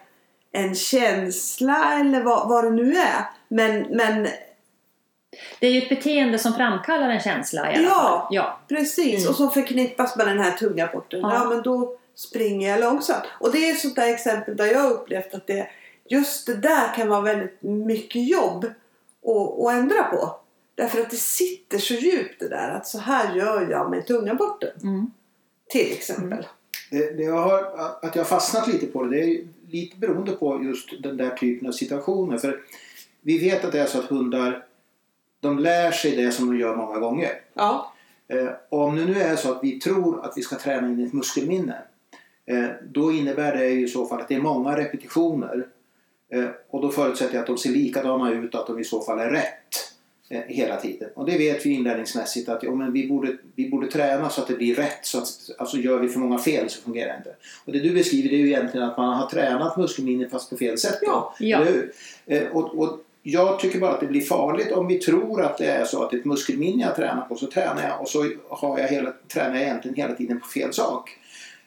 [0.53, 3.25] en känsla eller vad, vad det nu är.
[3.49, 4.29] Men, men
[5.61, 8.27] det är ju ett beteende som framkallar en känsla i alla ja, fall.
[8.31, 9.21] Ja, precis.
[9.21, 9.31] Mm.
[9.31, 11.21] Och som förknippas med den här tunga porten.
[11.21, 11.35] Ja.
[11.35, 11.45] ja.
[11.45, 13.25] men då springer jag långsamt.
[13.41, 15.69] Och det är ett sånt där exempel där jag har upplevt att det,
[16.09, 18.65] just det där kan vara väldigt mycket jobb
[19.27, 20.41] att, att ändra på.
[20.75, 24.35] Därför att det sitter så djupt det där att så här gör jag med tunga
[24.35, 24.71] porten.
[24.83, 25.11] Mm.
[25.69, 26.33] Till exempel.
[26.33, 26.45] Mm.
[26.91, 27.63] Det, det jag har,
[28.03, 31.31] att jag har fastnat lite på det, det är lite beroende på just den där
[31.31, 32.39] typen av situationer.
[32.39, 32.61] För
[33.21, 34.65] vi vet att det är så att hundar
[35.41, 37.41] de lär sig det som de gör många gånger.
[37.55, 37.93] Ja.
[38.29, 41.13] Eh, om det nu är så att vi tror att vi ska träna in ett
[41.13, 41.83] muskelminne
[42.83, 45.67] då innebär det i så fall att det är många repetitioner
[46.33, 49.03] Eh, och då förutsätter jag att de ser likadana ut och att de i så
[49.03, 49.95] fall är rätt
[50.29, 51.09] eh, hela tiden.
[51.15, 54.49] Och det vet vi inlärningsmässigt att ja, men vi, borde, vi borde träna så att
[54.49, 55.07] det blir rätt.
[55.07, 57.35] Så att, alltså gör vi för många fel så fungerar det inte.
[57.65, 60.57] Och det du beskriver det är ju egentligen att man har tränat muskelminne fast på
[60.57, 60.99] fel sätt.
[61.03, 61.35] Ja.
[61.39, 61.67] Ja.
[62.27, 65.67] Eh, och, och jag tycker bara att det blir farligt om vi tror att det
[65.67, 68.89] är så att ett muskelminne jag tränar på så tränar jag och så har jag
[68.89, 71.19] hela, tränar jag egentligen hela tiden på fel sak.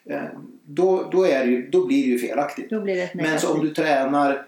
[0.04, 0.22] Eh,
[0.64, 2.70] Då, då, är det ju, då blir det ju felaktigt.
[2.70, 4.46] Då blir det Men så om du tränar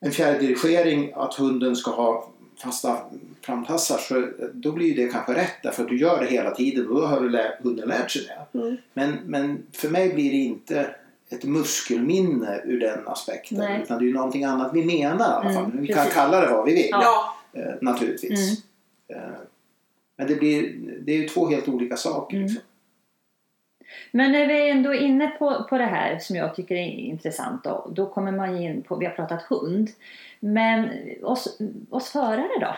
[0.00, 2.28] en fjärrdirigering att hunden ska ha
[2.62, 2.96] fasta
[3.40, 6.94] framtassar så då blir det kanske rätt därför att du gör det hela tiden och
[7.00, 8.58] då har lä- hunden lärt sig det.
[8.58, 8.76] Mm.
[8.94, 10.94] Men, men för mig blir det inte
[11.28, 13.82] ett muskelminne ur den aspekten Nej.
[13.82, 15.64] utan det är ju någonting annat vi menar i alla fall.
[15.64, 16.14] Mm, vi kan precis.
[16.14, 17.34] kalla det vad vi vill Ja.
[17.52, 18.62] Eh, naturligtvis.
[19.08, 19.16] Eh,
[20.16, 20.72] Men det, blir,
[21.04, 22.36] det är ju två helt olika saker.
[22.36, 22.46] Mm.
[22.48, 22.62] Liksom.
[24.10, 27.64] Men när vi är ändå inne på, på det här som jag tycker är intressant
[27.64, 29.90] då, då kommer man ju in på, vi har pratat hund.
[30.40, 30.90] Men
[31.22, 31.58] oss,
[31.90, 32.76] oss förare då?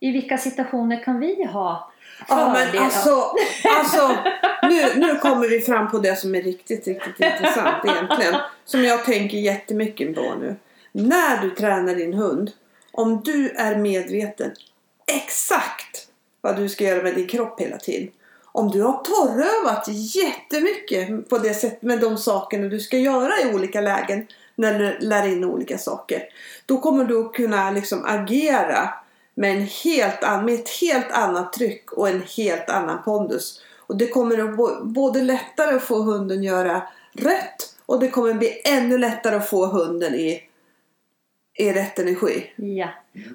[0.00, 1.90] I vilka situationer kan vi ha
[2.28, 3.34] Ja men alltså,
[3.76, 4.16] alltså
[4.62, 8.34] nu, nu kommer vi fram på det som är riktigt, riktigt intressant egentligen.
[8.64, 10.56] Som jag tänker jättemycket på nu.
[10.92, 12.50] När du tränar din hund,
[12.92, 14.50] om du är medveten
[15.06, 16.08] exakt
[16.40, 18.08] vad du ska göra med din kropp hela tiden.
[18.56, 23.54] Om du har torrövat jättemycket på det sätt med de sakerna du ska göra i
[23.54, 26.22] olika lägen när du lär in olika saker.
[26.66, 28.94] Då kommer du kunna liksom agera
[29.34, 33.60] med, en helt an, med ett helt annat tryck och en helt annan pondus.
[33.78, 38.60] Och det kommer att både lättare att få hunden göra rätt och det kommer bli
[38.64, 40.42] ännu lättare att få hunden i,
[41.54, 42.52] i rätt energi.
[42.56, 42.88] Ja,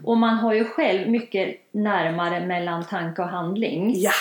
[0.03, 4.11] och man har ju själv mycket närmare mellan tanke och handling Ja!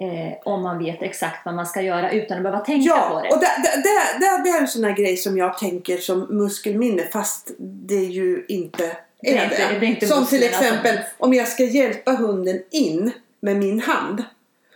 [0.00, 3.20] Eh, om man vet exakt vad man ska göra utan att behöva tänka på Ja,
[3.22, 3.28] det.
[3.34, 3.82] och det, det,
[4.20, 8.44] det, det, är en sån här grej som jag tänker som muskelminne fast det ju
[8.48, 11.48] inte är Det är inte- det är inte som till musklerna som- exempel om jag
[11.48, 14.24] ska hjälpa hunden in med min hand.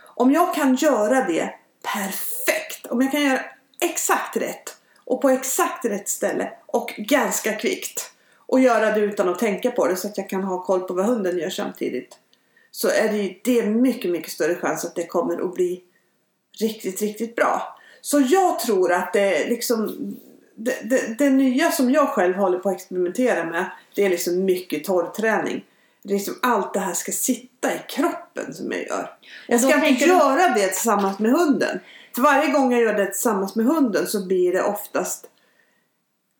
[0.04, 1.54] Om jag kan göra det
[1.94, 3.40] perfekt, om jag kan göra
[3.80, 8.10] exakt rätt och på exakt rätt ställe och ganska kvickt
[8.46, 10.94] och göra det utan att tänka på det så att jag kan ha koll på
[10.94, 12.18] vad hunden gör samtidigt
[12.72, 15.82] så är det ju det är mycket, mycket större chans att det kommer att bli
[16.60, 17.78] riktigt, riktigt bra.
[18.00, 19.96] Så jag tror att det liksom
[20.54, 24.44] det, det, det nya som jag själv håller på att experimentera med det är liksom
[24.44, 25.64] mycket torrträning.
[26.02, 29.10] Det är liksom allt det här ska sitta i kroppen som jag gör.
[29.48, 31.80] Jag ska inte tänker du- göra det tillsammans med hunden.
[32.14, 35.26] För varje gång jag gör det tillsammans med hunden så blir det oftast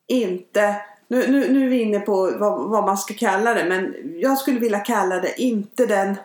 [0.08, 0.76] inte
[1.12, 4.38] nu, nu, nu är vi inne på vad, vad man ska kalla det men jag
[4.38, 6.16] skulle vilja kalla det inte den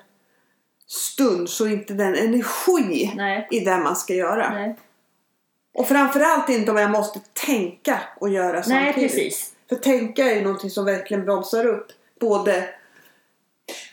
[0.88, 4.54] stund så inte den energi Nej, i det man ska göra.
[4.54, 4.76] nej.
[5.74, 9.12] Och framförallt inte om jag måste tänka och göra nej, samtidigt.
[9.12, 9.54] precis.
[9.70, 11.88] För tänka är ju någonting som verkligen bromsar upp
[12.20, 12.70] både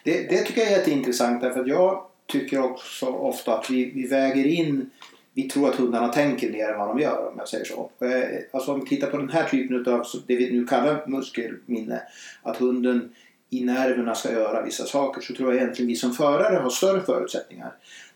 [0.04, 4.06] Det, det tycker jag är jätteintressant därför att jag tycker också ofta att vi, vi
[4.06, 4.90] väger in
[5.34, 7.90] vi tror att hundarna tänker mer än vad de gör om jag säger så.
[8.00, 12.02] Eh, alltså om vi tittar på den här typen av det vi nu kallar muskelminne.
[12.42, 13.14] Att hunden
[13.50, 17.00] i nerverna ska göra vissa saker så tror jag egentligen vi som förare har större
[17.00, 17.72] förutsättningar.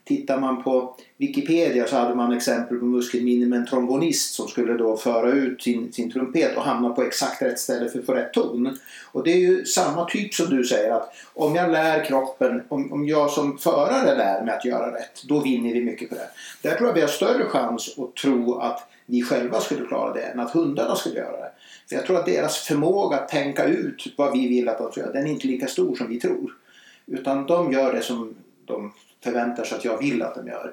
[0.09, 4.73] Tittar man på Wikipedia så hade man exempel på muskelminne med en trombonist som skulle
[4.73, 8.14] då föra ut sin, sin trumpet och hamna på exakt rätt ställe för att få
[8.14, 8.79] rätt ton.
[9.12, 12.92] Och det är ju samma typ som du säger att om jag lär kroppen, om,
[12.92, 16.29] om jag som förare lär mig att göra rätt, då vinner vi mycket på det.
[16.62, 20.23] Där tror jag vi har större chans att tro att vi själva skulle klara det
[20.23, 21.51] än att hundarna skulle göra det.
[21.88, 25.01] För jag tror att deras förmåga att tänka ut vad vi vill att de ska
[25.01, 26.55] göra, den är inte lika stor som vi tror.
[27.07, 28.92] Utan de gör det som de
[29.24, 30.72] förväntar sig att jag vill att de gör.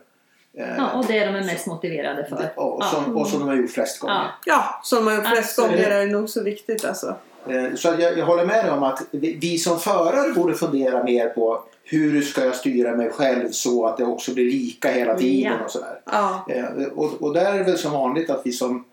[0.58, 2.36] Eh, Ja, och det är de är mest motiverade för.
[2.38, 2.88] det- och, Ja.
[2.88, 4.16] som, och som de har gjort flest gånger.
[4.16, 4.30] Ja.
[4.46, 5.72] Ja, som man flest Absolut.
[5.72, 7.16] gånger är det nog så viktigt alltså.
[7.50, 11.04] Eh, Så jag, jag håller med dig om att vi, vi som förare borde fundera
[11.04, 15.18] mer på hur ska jag styra mig själv så att det också blir lika hela
[15.18, 15.66] tiden Ja.
[15.66, 16.00] och sådär.
[16.06, 16.46] Ja.
[16.50, 18.86] Eh, Och, och där är det väl som vanligt att vi som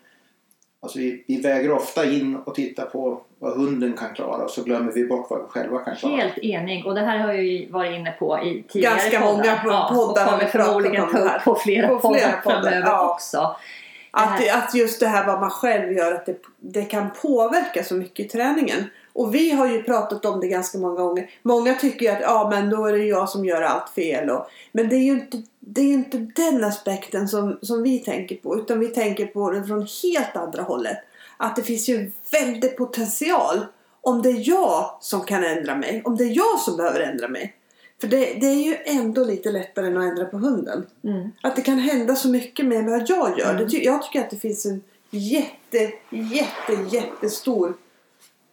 [0.80, 4.62] Alltså vi, vi väger ofta in och tittar på vad hunden kan klara och så
[4.62, 6.16] glömmer vi bort vad vi själva kan klara.
[6.16, 9.32] Helt enig och det här har jag ju varit inne på i tidigare Ganska poddar.
[9.32, 11.36] många po- poddar och kommer vi pratat förmodligen om ta det här.
[11.38, 13.10] upp på flera, På flera poddar poddar, framöver ja.
[13.14, 13.56] också.
[14.10, 17.84] Att, Det att just det här vad man själv gör, att det, det kan påverka
[17.84, 18.84] så mycket i träningen.
[19.12, 21.30] Och vi har ju pratat om det ganska många gånger.
[21.42, 24.30] Många tycker ju att ja, men då är det jag som gör allt fel.
[24.30, 27.98] Och, men det är ju inte, det är ju inte den aspekten som, som vi
[27.98, 28.56] tänker på.
[28.58, 30.98] Utan vi tänker på det från helt andra hållet.
[31.42, 33.66] Att det finns ju en väldig potential
[34.00, 36.02] om det är jag som kan ändra mig.
[36.04, 37.54] Om det är jag som behöver ändra mig.
[38.00, 40.86] För det, det är ju ändå lite lättare än att ändra på hunden.
[41.04, 41.30] Mm.
[41.42, 43.50] Att det kan hända så mycket med vad jag gör.
[43.50, 43.68] Mm.
[43.68, 47.74] Det jag tycker att det finns en jätte, jätte, jättestor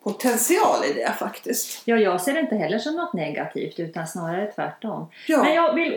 [0.03, 1.81] potential i det faktiskt.
[1.85, 5.07] Ja, jag ser det inte heller som något negativt utan snarare tvärtom.
[5.27, 5.43] Ja.
[5.43, 5.95] Men jag vill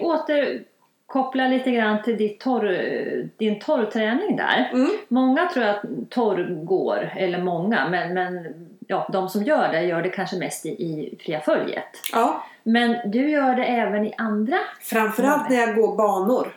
[1.12, 4.70] återkoppla lite grann till ditt torr, din torrträning där.
[4.72, 4.90] Mm.
[5.08, 8.46] Många tror att torr går, eller många, men, men
[8.86, 11.84] ja, de som gör det gör det kanske mest i, i fria följet.
[12.12, 12.44] ja.
[12.64, 16.56] Men du gör det även i andra, Framförallt när jag går banor.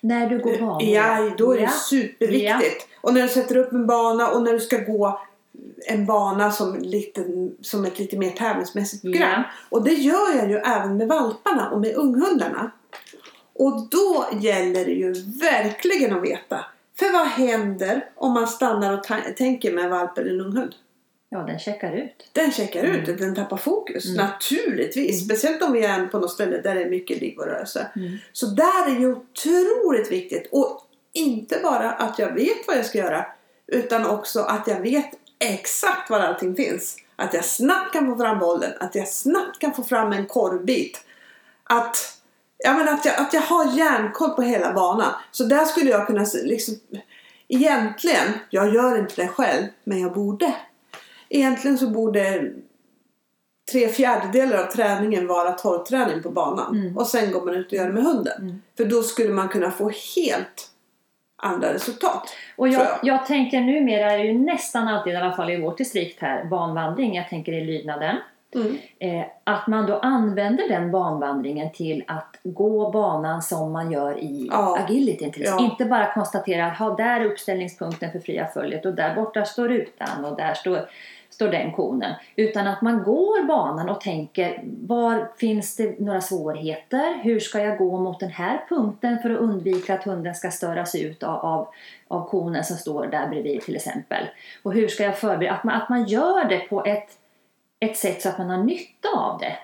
[0.00, 0.82] när du går banor.
[0.82, 1.68] Ja, då är det Ja.
[1.68, 2.86] superviktigt.
[3.00, 5.20] Och när du sätter upp en bana och när du ska gå
[5.86, 7.24] en bana som, lite,
[7.60, 9.30] som ett lite mer tävlingsmässigt program.
[9.30, 9.42] Ja.
[9.70, 12.70] Och det gör jag ju även med valparna och med unghundarna.
[13.58, 16.64] Och då gäller det ju verkligen att veta.
[16.98, 19.04] För vad händer om man stannar och
[19.36, 20.74] tänker med en valp eller en unghund?
[21.30, 22.30] Ja, den checkar ut.
[22.32, 24.04] Den checkar ut, den tappar fokus.
[24.04, 24.26] Mm.
[24.26, 25.24] Naturligtvis.
[25.24, 27.86] Speciellt om vi är på något ställe där det är mycket ligg och rörelse.
[27.96, 28.18] Mm.
[28.32, 30.48] Så där är ju otroligt viktigt.
[30.52, 33.26] Och inte bara att jag vet vad jag ska göra.
[33.66, 36.96] Utan också att jag vet exakt var allting finns.
[37.16, 38.72] Att jag snabbt kan få fram bollen.
[38.80, 41.04] Att jag snabbt kan få fram en korvbit.
[41.64, 42.17] Att,
[42.58, 45.12] ja, men att, jag, att jag har järnkoll på hela banan.
[45.30, 46.74] Så där skulle jag kunna se- liksom,
[47.48, 50.54] Egentligen, jag gör inte det själv, men jag borde.
[51.28, 52.52] Egentligen så borde
[53.72, 56.76] tre fjärdedelar av träningen vara torrträning på banan.
[56.76, 56.96] Mm.
[56.98, 58.62] Och sen går man ut och gör det med hunden.
[58.76, 60.70] För då skulle man kunna få helt
[61.36, 62.34] andra resultat.
[62.56, 62.98] Och jag, jag.
[63.02, 66.44] jag tänker numera är det ju nästan alltid, i alla fall i vårt distrikt här,
[66.44, 67.14] banvandring.
[67.14, 68.16] Jag tänker i lydnaden.
[68.54, 68.78] Mm.
[68.98, 74.48] Eh, att man då använder den banvandringen till att gå banan som man gör i
[74.50, 74.78] Ja.
[74.78, 75.32] agilityn.
[75.36, 75.60] Ja.
[75.60, 80.24] Inte bara konstatera att där är uppställningspunkten för fria följet och där borta står rutan
[80.24, 80.80] och där står,
[81.30, 82.14] står den konen.
[82.36, 87.20] Utan att man går banan och tänker var finns det några svårigheter?
[87.22, 90.94] Hur ska jag gå mot den här punkten för att undvika att hunden ska störas
[90.94, 91.68] ut av, av,
[92.08, 94.24] av konen som står där bredvid till exempel.
[94.62, 95.54] Och hur ska jag förbereda?
[95.54, 97.08] Att man, att man gör det på ett
[97.80, 99.58] ett sätt så att man har nytta av det.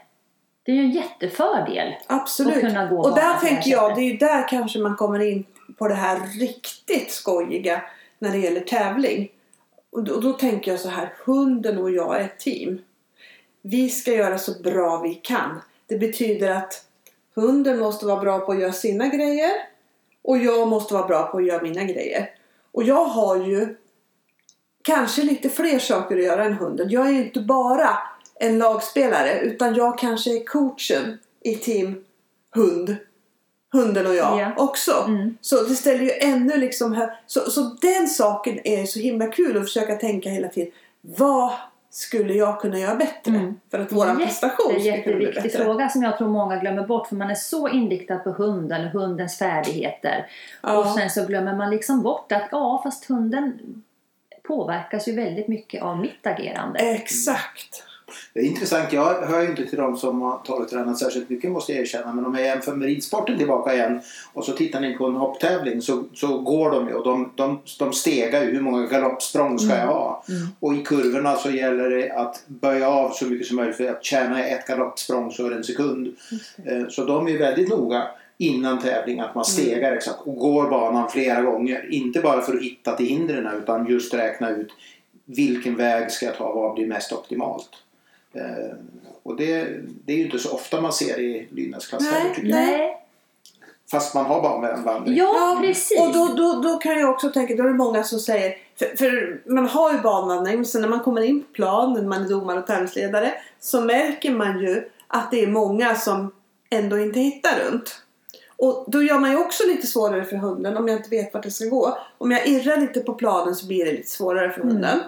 [0.62, 1.94] Det är ju en jättefördel.
[2.06, 2.54] Absolut.
[2.54, 5.44] Och kunna gå och där tänker jag, det är ju där kanske man kommer in
[5.78, 7.82] på det här riktigt skojiga
[8.18, 9.28] när det gäller tävling.
[9.90, 12.78] Och då, och då tänker jag så här, hunden och jag är ett team.
[13.62, 15.60] Vi ska göra så bra vi kan.
[15.86, 16.84] Det betyder att
[17.34, 19.50] hunden måste vara bra på att göra sina grejer
[20.22, 22.30] och jag måste vara bra på att göra mina grejer.
[22.72, 23.76] Och jag har ju
[24.84, 26.90] kanske lite fler saker att göra än hunden.
[26.90, 27.88] Jag är ju inte bara
[28.40, 32.04] en lagspelare utan jag kanske är coachen i team
[32.54, 32.96] hund.
[33.72, 34.52] Hunden och jag Ja.
[34.56, 35.04] också.
[35.08, 35.36] Mm.
[35.40, 37.20] Så det ställer ju ännu liksom här.
[37.26, 40.72] Så, så den saken är så himla kul att försöka tänka hela tiden.
[41.00, 41.50] Vad
[41.90, 43.54] skulle jag kunna göra bättre Mm.
[43.70, 45.64] för att våran Jätte- prestation ska kunna bli bättre?
[45.64, 48.90] fråga som jag tror många glömmer bort för man är så inriktad på hunden och
[48.90, 50.26] hundens färdigheter.
[50.62, 50.78] Ja.
[50.78, 53.52] Och sen så glömmer man liksom bort att ja, fast hunden
[54.48, 56.78] påverkas ju väldigt mycket av mitt agerande.
[56.78, 57.84] Exakt.
[58.34, 58.92] Det är intressant.
[58.92, 62.12] Jag hör ju inte till de som har torrtränat särskilt mycket måste jag erkänna.
[62.12, 64.00] Men om jag jämför med ridsporten tillbaka igen
[64.32, 67.60] och så tittar ni på en hopptävling så, så går de ju och de, de,
[67.78, 68.52] de stegar ju.
[68.52, 70.24] Hur många galoppsprång ska jag ha?
[70.28, 70.48] Mm.
[70.60, 73.76] Och i kurvorna så gäller det att böja av så mycket som möjligt.
[73.76, 76.16] För att tjäna ett galoppsprång så är det en sekund.
[76.64, 78.06] Eh, Så de är ju väldigt noga
[78.38, 81.88] innan tävling att man stegar exakt och går banan flera gånger.
[81.90, 84.72] Inte bara för att hitta till hindren utan just räkna ut
[85.24, 87.70] vilken väg ska jag ta, vad blir mest optimalt.
[88.32, 88.76] Eh,
[89.22, 89.68] och det,
[90.04, 92.56] det är ju inte så ofta man ser det i lydnadsklass Nej, tycker jag.
[92.56, 93.00] Nej.
[93.90, 95.16] Fast man har banvandring.
[95.16, 96.00] Ja, precis.
[96.00, 98.96] Och då, då, då kan jag också tänka, då är det många som säger, för,
[98.96, 102.24] för man har ju banvandring, men sen när man kommer in på plan, när man
[102.24, 106.32] är domare och tävlingsledare, så märker man ju att det är många som
[106.70, 108.02] ändå inte hittar runt.
[108.56, 111.42] Och då gör man ju också lite svårare för hunden om jag inte vet vart
[111.42, 111.98] det ska gå.
[112.18, 114.98] Om jag irrar lite på planen så blir det lite svårare för hunden.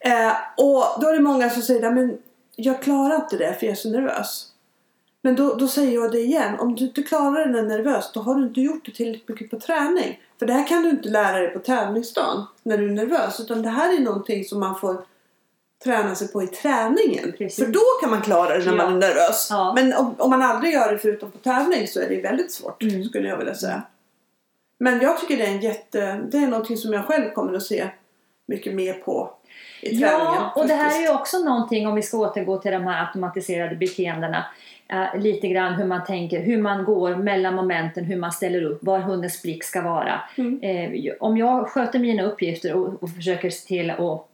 [0.00, 2.18] Eh, och då är det många som säger, "Nej, men
[2.56, 4.48] jag klarar inte det för jag är så nervös.
[5.22, 6.58] Men då, då säger jag det igen.
[6.58, 8.92] Om du inte klarar det när du är nervös då har du inte gjort det
[8.92, 10.20] tillräckligt mycket på träning.
[10.38, 13.40] För det här kan du inte lära dig på tävlingsdagen när du är nervös.
[13.40, 15.04] Utan det här är någonting som man får
[15.84, 17.32] träna sig på i träningen.
[17.38, 17.64] Precis.
[17.64, 18.84] För då kan man klara det när Ja.
[18.84, 19.46] man är nervös.
[19.50, 19.72] Ja.
[19.76, 22.82] Men om, om man aldrig gör det förutom på tävling så är det väldigt svårt
[22.82, 23.04] Mm.
[23.04, 23.82] skulle jag vilja säga.
[24.78, 26.20] Men jag tycker det är en jätte...
[26.32, 27.86] Det är någonting som jag själv kommer att se
[28.46, 29.30] mycket mer på
[29.80, 30.10] i träningen.
[30.18, 31.08] Ja, och det här är faktiskt.
[31.10, 34.44] ju också någonting om vi ska återgå till de här automatiserade beteendena.
[34.88, 38.78] Eh, lite grann hur man tänker, hur man går mellan momenten, hur man ställer upp,
[38.84, 40.20] var hundens blick ska vara.
[40.36, 40.60] Mm.
[40.62, 44.28] Eh, om jag sköter mina uppgifter och, och försöker se till att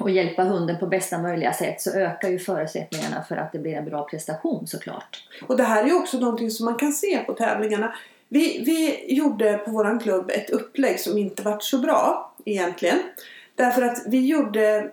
[0.00, 3.74] och hjälpa hunden på bästa möjliga sätt så ökar ju förutsättningarna för att det blir
[3.74, 5.24] en bra prestation såklart.
[5.48, 7.94] Och det här är ju också någonting som man kan se på tävlingarna.
[8.28, 12.98] Vi, vi gjorde på våran klubb ett upplägg som inte vart så bra egentligen.
[13.54, 14.92] Därför att vi gjorde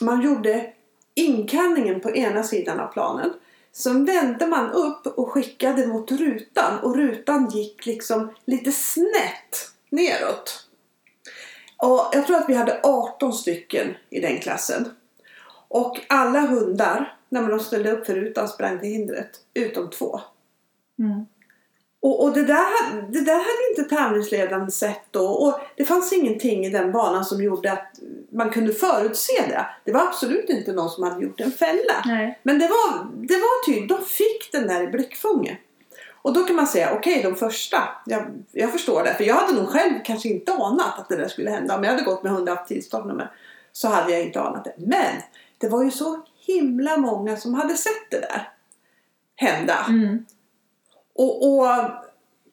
[0.00, 0.72] man gjorde
[1.14, 3.32] inkallningen på ena sidan av planen.
[3.72, 10.68] Sen vände man upp och skickade mot rutan och rutan gick liksom lite snett neråt.
[11.76, 14.88] Och jag tror att vi hade 18 stycken i den klassen.
[15.68, 19.30] Och alla hundar, när de ställde upp för rutan, sprang till hindret.
[19.54, 20.20] Utom två.
[20.98, 21.26] Mm.
[22.04, 25.26] Och, och det, där, det där hade inte tävlingsledaren sett då.
[25.26, 27.92] Och det fanns ingenting i den banan som gjorde att
[28.30, 29.66] man kunde förutse det.
[29.84, 32.02] Det var absolut inte någon som hade gjort en fälla.
[32.04, 32.38] Nej.
[32.42, 35.58] Men det var, det var tydligt, de fick den där i blickfånget.
[36.24, 39.14] Och då kan man säga, okej de första, jag, jag förstår det.
[39.14, 41.76] För jag hade nog själv kanske inte anat att det där skulle hända.
[41.76, 43.22] Om jag hade gått med hundar haft tillstånd
[43.72, 44.74] så hade jag inte anat det.
[44.76, 45.22] Men
[45.58, 48.48] det var ju så himla många som hade sett det där
[49.36, 49.86] hända.
[49.88, 50.24] Mm.
[51.14, 51.68] Och, och,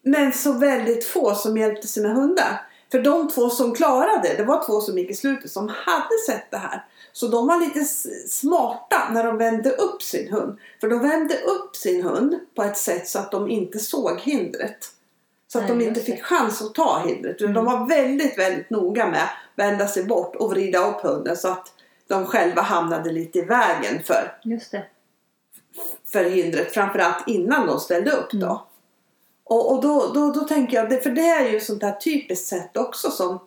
[0.02, 2.62] men så väldigt få som hjälpte sina hundar.
[2.92, 6.52] För de två som klarade, det var två som gick i slutet, som hade sett
[6.52, 6.86] det här.
[7.14, 7.86] Så de var lite
[8.30, 10.58] smarta när de vände upp sin hund.
[10.82, 14.90] För de vände upp sin hund på ett sätt så att de inte såg hindret.
[15.48, 17.42] Så att Nej, de inte fick chans att ta hindret.
[17.42, 21.38] Utan De var väldigt, väldigt noga med att vända sig bort och vrida upp hunden
[21.38, 21.74] så att
[22.08, 24.38] de själva hamnade lite i vägen för
[26.12, 26.74] för hindret.
[26.74, 28.46] Framförallt innan de ställde upp då.
[28.46, 28.58] Mm.
[29.52, 32.78] Och, och då, då, då tänker jag, för det är ju sånt här typiskt sätt
[32.78, 33.40] också som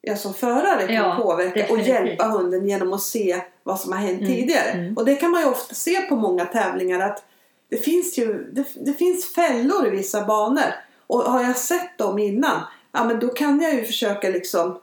[0.00, 1.88] jag som förare kan Ja, påverka och definitivt.
[1.88, 4.70] hjälpa hunden genom att se vad som har hänt Mm, tidigare.
[4.70, 4.96] mm.
[4.96, 7.24] Och det kan man ju ofta se på många tävlingar att
[7.68, 10.74] det finns ju det, det finns fällor i vissa banor.
[11.06, 12.60] Och har jag sett dem innan,
[12.92, 14.80] ja men då kan jag ju försöka liksom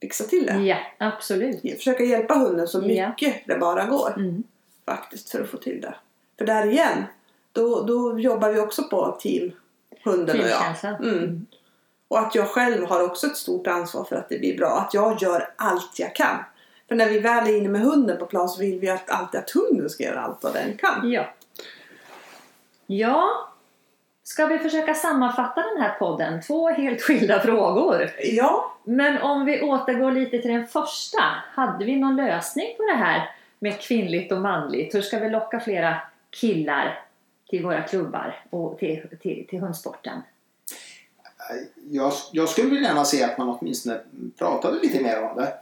[0.00, 0.54] fixa till det.
[0.62, 1.60] Ja, absolut.
[1.76, 3.08] Försöka hjälpa hunden så Ja.
[3.08, 4.42] mycket det bara går Mm.
[4.86, 5.94] faktiskt för att få till det.
[6.38, 7.04] För där igen,
[7.52, 9.52] då, då jobbar vi också på team,
[10.04, 10.58] hunden och jag.
[10.58, 10.88] Finkänsla.
[10.88, 11.46] Mm.
[12.08, 14.68] Och att jag själv har också ett stort ansvar för att det blir bra.
[14.68, 16.36] Att jag gör allt jag kan.
[16.88, 19.40] För när vi väl är inne med hunden på plan så vill vi att, alltid
[19.40, 21.10] att hunden ska göra allt vad den kan.
[21.10, 21.34] Ja.
[22.86, 23.48] Ja.
[24.22, 26.42] Ska vi försöka sammanfatta den här podden?
[26.42, 28.10] Två helt skilda frågor.
[28.22, 31.22] Ja, Men om vi återgår lite till den första.
[31.54, 34.94] Hade vi någon lösning på det här med kvinnligt och manligt?
[34.94, 35.96] Hur ska vi locka flera
[36.30, 37.00] killar
[37.50, 40.20] till våra klubbar och till, till, till hundsporten?
[41.90, 44.00] Jag, jag skulle vilja gärna se att man åtminstone
[44.38, 45.52] pratade lite mer om det.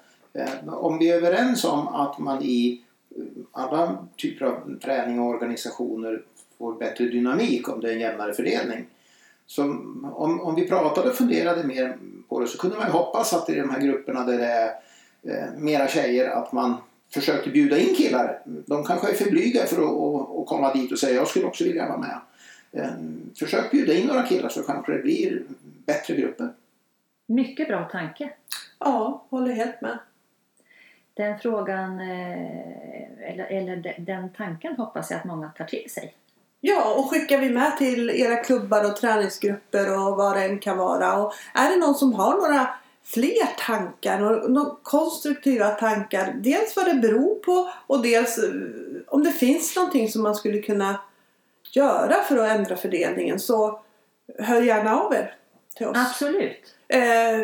[0.40, 2.82] Eh, om vi är överens om att man i
[3.16, 3.22] eh,
[3.52, 6.22] alla typer av träning och organisationer
[6.58, 8.86] får bättre dynamik om det är en jämnare fördelning.
[9.46, 9.62] Så
[10.12, 11.96] om, om vi pratade och funderade mer
[12.28, 14.68] på det så kunde man ju hoppas att i de här grupperna där det är
[15.22, 16.76] eh, mera tjejer att man
[17.10, 18.40] försökte bjuda in killar.
[18.44, 21.88] De kanske är för blyga för att, komma dit och säga jag skulle också vilja
[21.88, 22.20] vara med.
[22.72, 22.90] Eh,
[23.38, 25.42] Försök bjuda in några killar så kanske det blir
[25.86, 26.48] bättre grupper.
[27.26, 28.30] Mycket bra tanke.
[28.78, 29.98] ja, håller helt med.
[31.14, 36.14] Den frågan, eh, eller, eller de- den tanken hoppas jag att många tar till sig.
[36.60, 40.78] Ja, och skickar vi med till era klubbar och träningsgrupper och vad det än kan
[40.78, 41.18] vara.
[41.22, 42.68] Och är det någon som har några
[43.14, 46.34] fler tankar, några, några konstruktiva tankar.
[46.36, 48.50] Dels vad det beror på och dels eh,
[49.06, 51.00] om det finns någonting som man skulle kunna
[51.72, 53.80] göra för att ändra fördelningen så
[54.38, 55.34] hör gärna av er
[55.76, 55.96] till oss.
[55.96, 56.74] Absolut.
[56.88, 56.98] Eh,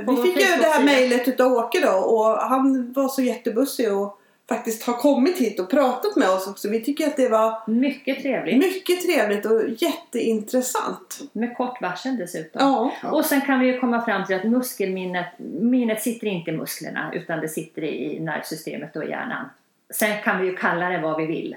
[0.07, 4.19] vi fick ju det här mejlet utav Åke då och han var så jättebussig och
[4.49, 6.69] faktiskt har kommit hit och pratat med oss också.
[6.69, 8.59] Vi tycker att det var Mycket trevligt.
[8.59, 11.21] mycket trevligt och jätteintressant.
[11.33, 12.61] Med kort varsel dessutom.
[13.03, 13.11] Ja.
[13.11, 15.27] Och sen kan vi ju komma fram till att muskelminnet
[15.61, 19.51] minnet sitter inte i musklerna utan det sitter i nervsystemet och i hjärnan.
[19.95, 21.57] Sen kan vi ju kalla det vad vi vill.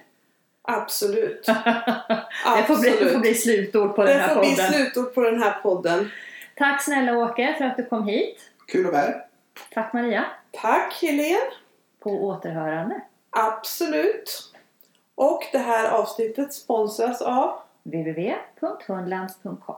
[0.61, 1.45] absolut.
[2.57, 4.73] Det får bli, det får bli slutord på den Det här får bli podden.
[4.73, 6.09] slutord på den här podden.
[6.55, 8.39] Tack snälla Åke för att du kom hit.
[8.67, 9.25] Kul att vara här.
[9.73, 10.25] Tack Maria.
[10.51, 11.37] Tack Helene.
[12.07, 13.01] På återhörande.
[13.29, 14.53] Absolut.
[15.15, 19.75] Och det här avsnittet sponsras av www.hundlands.com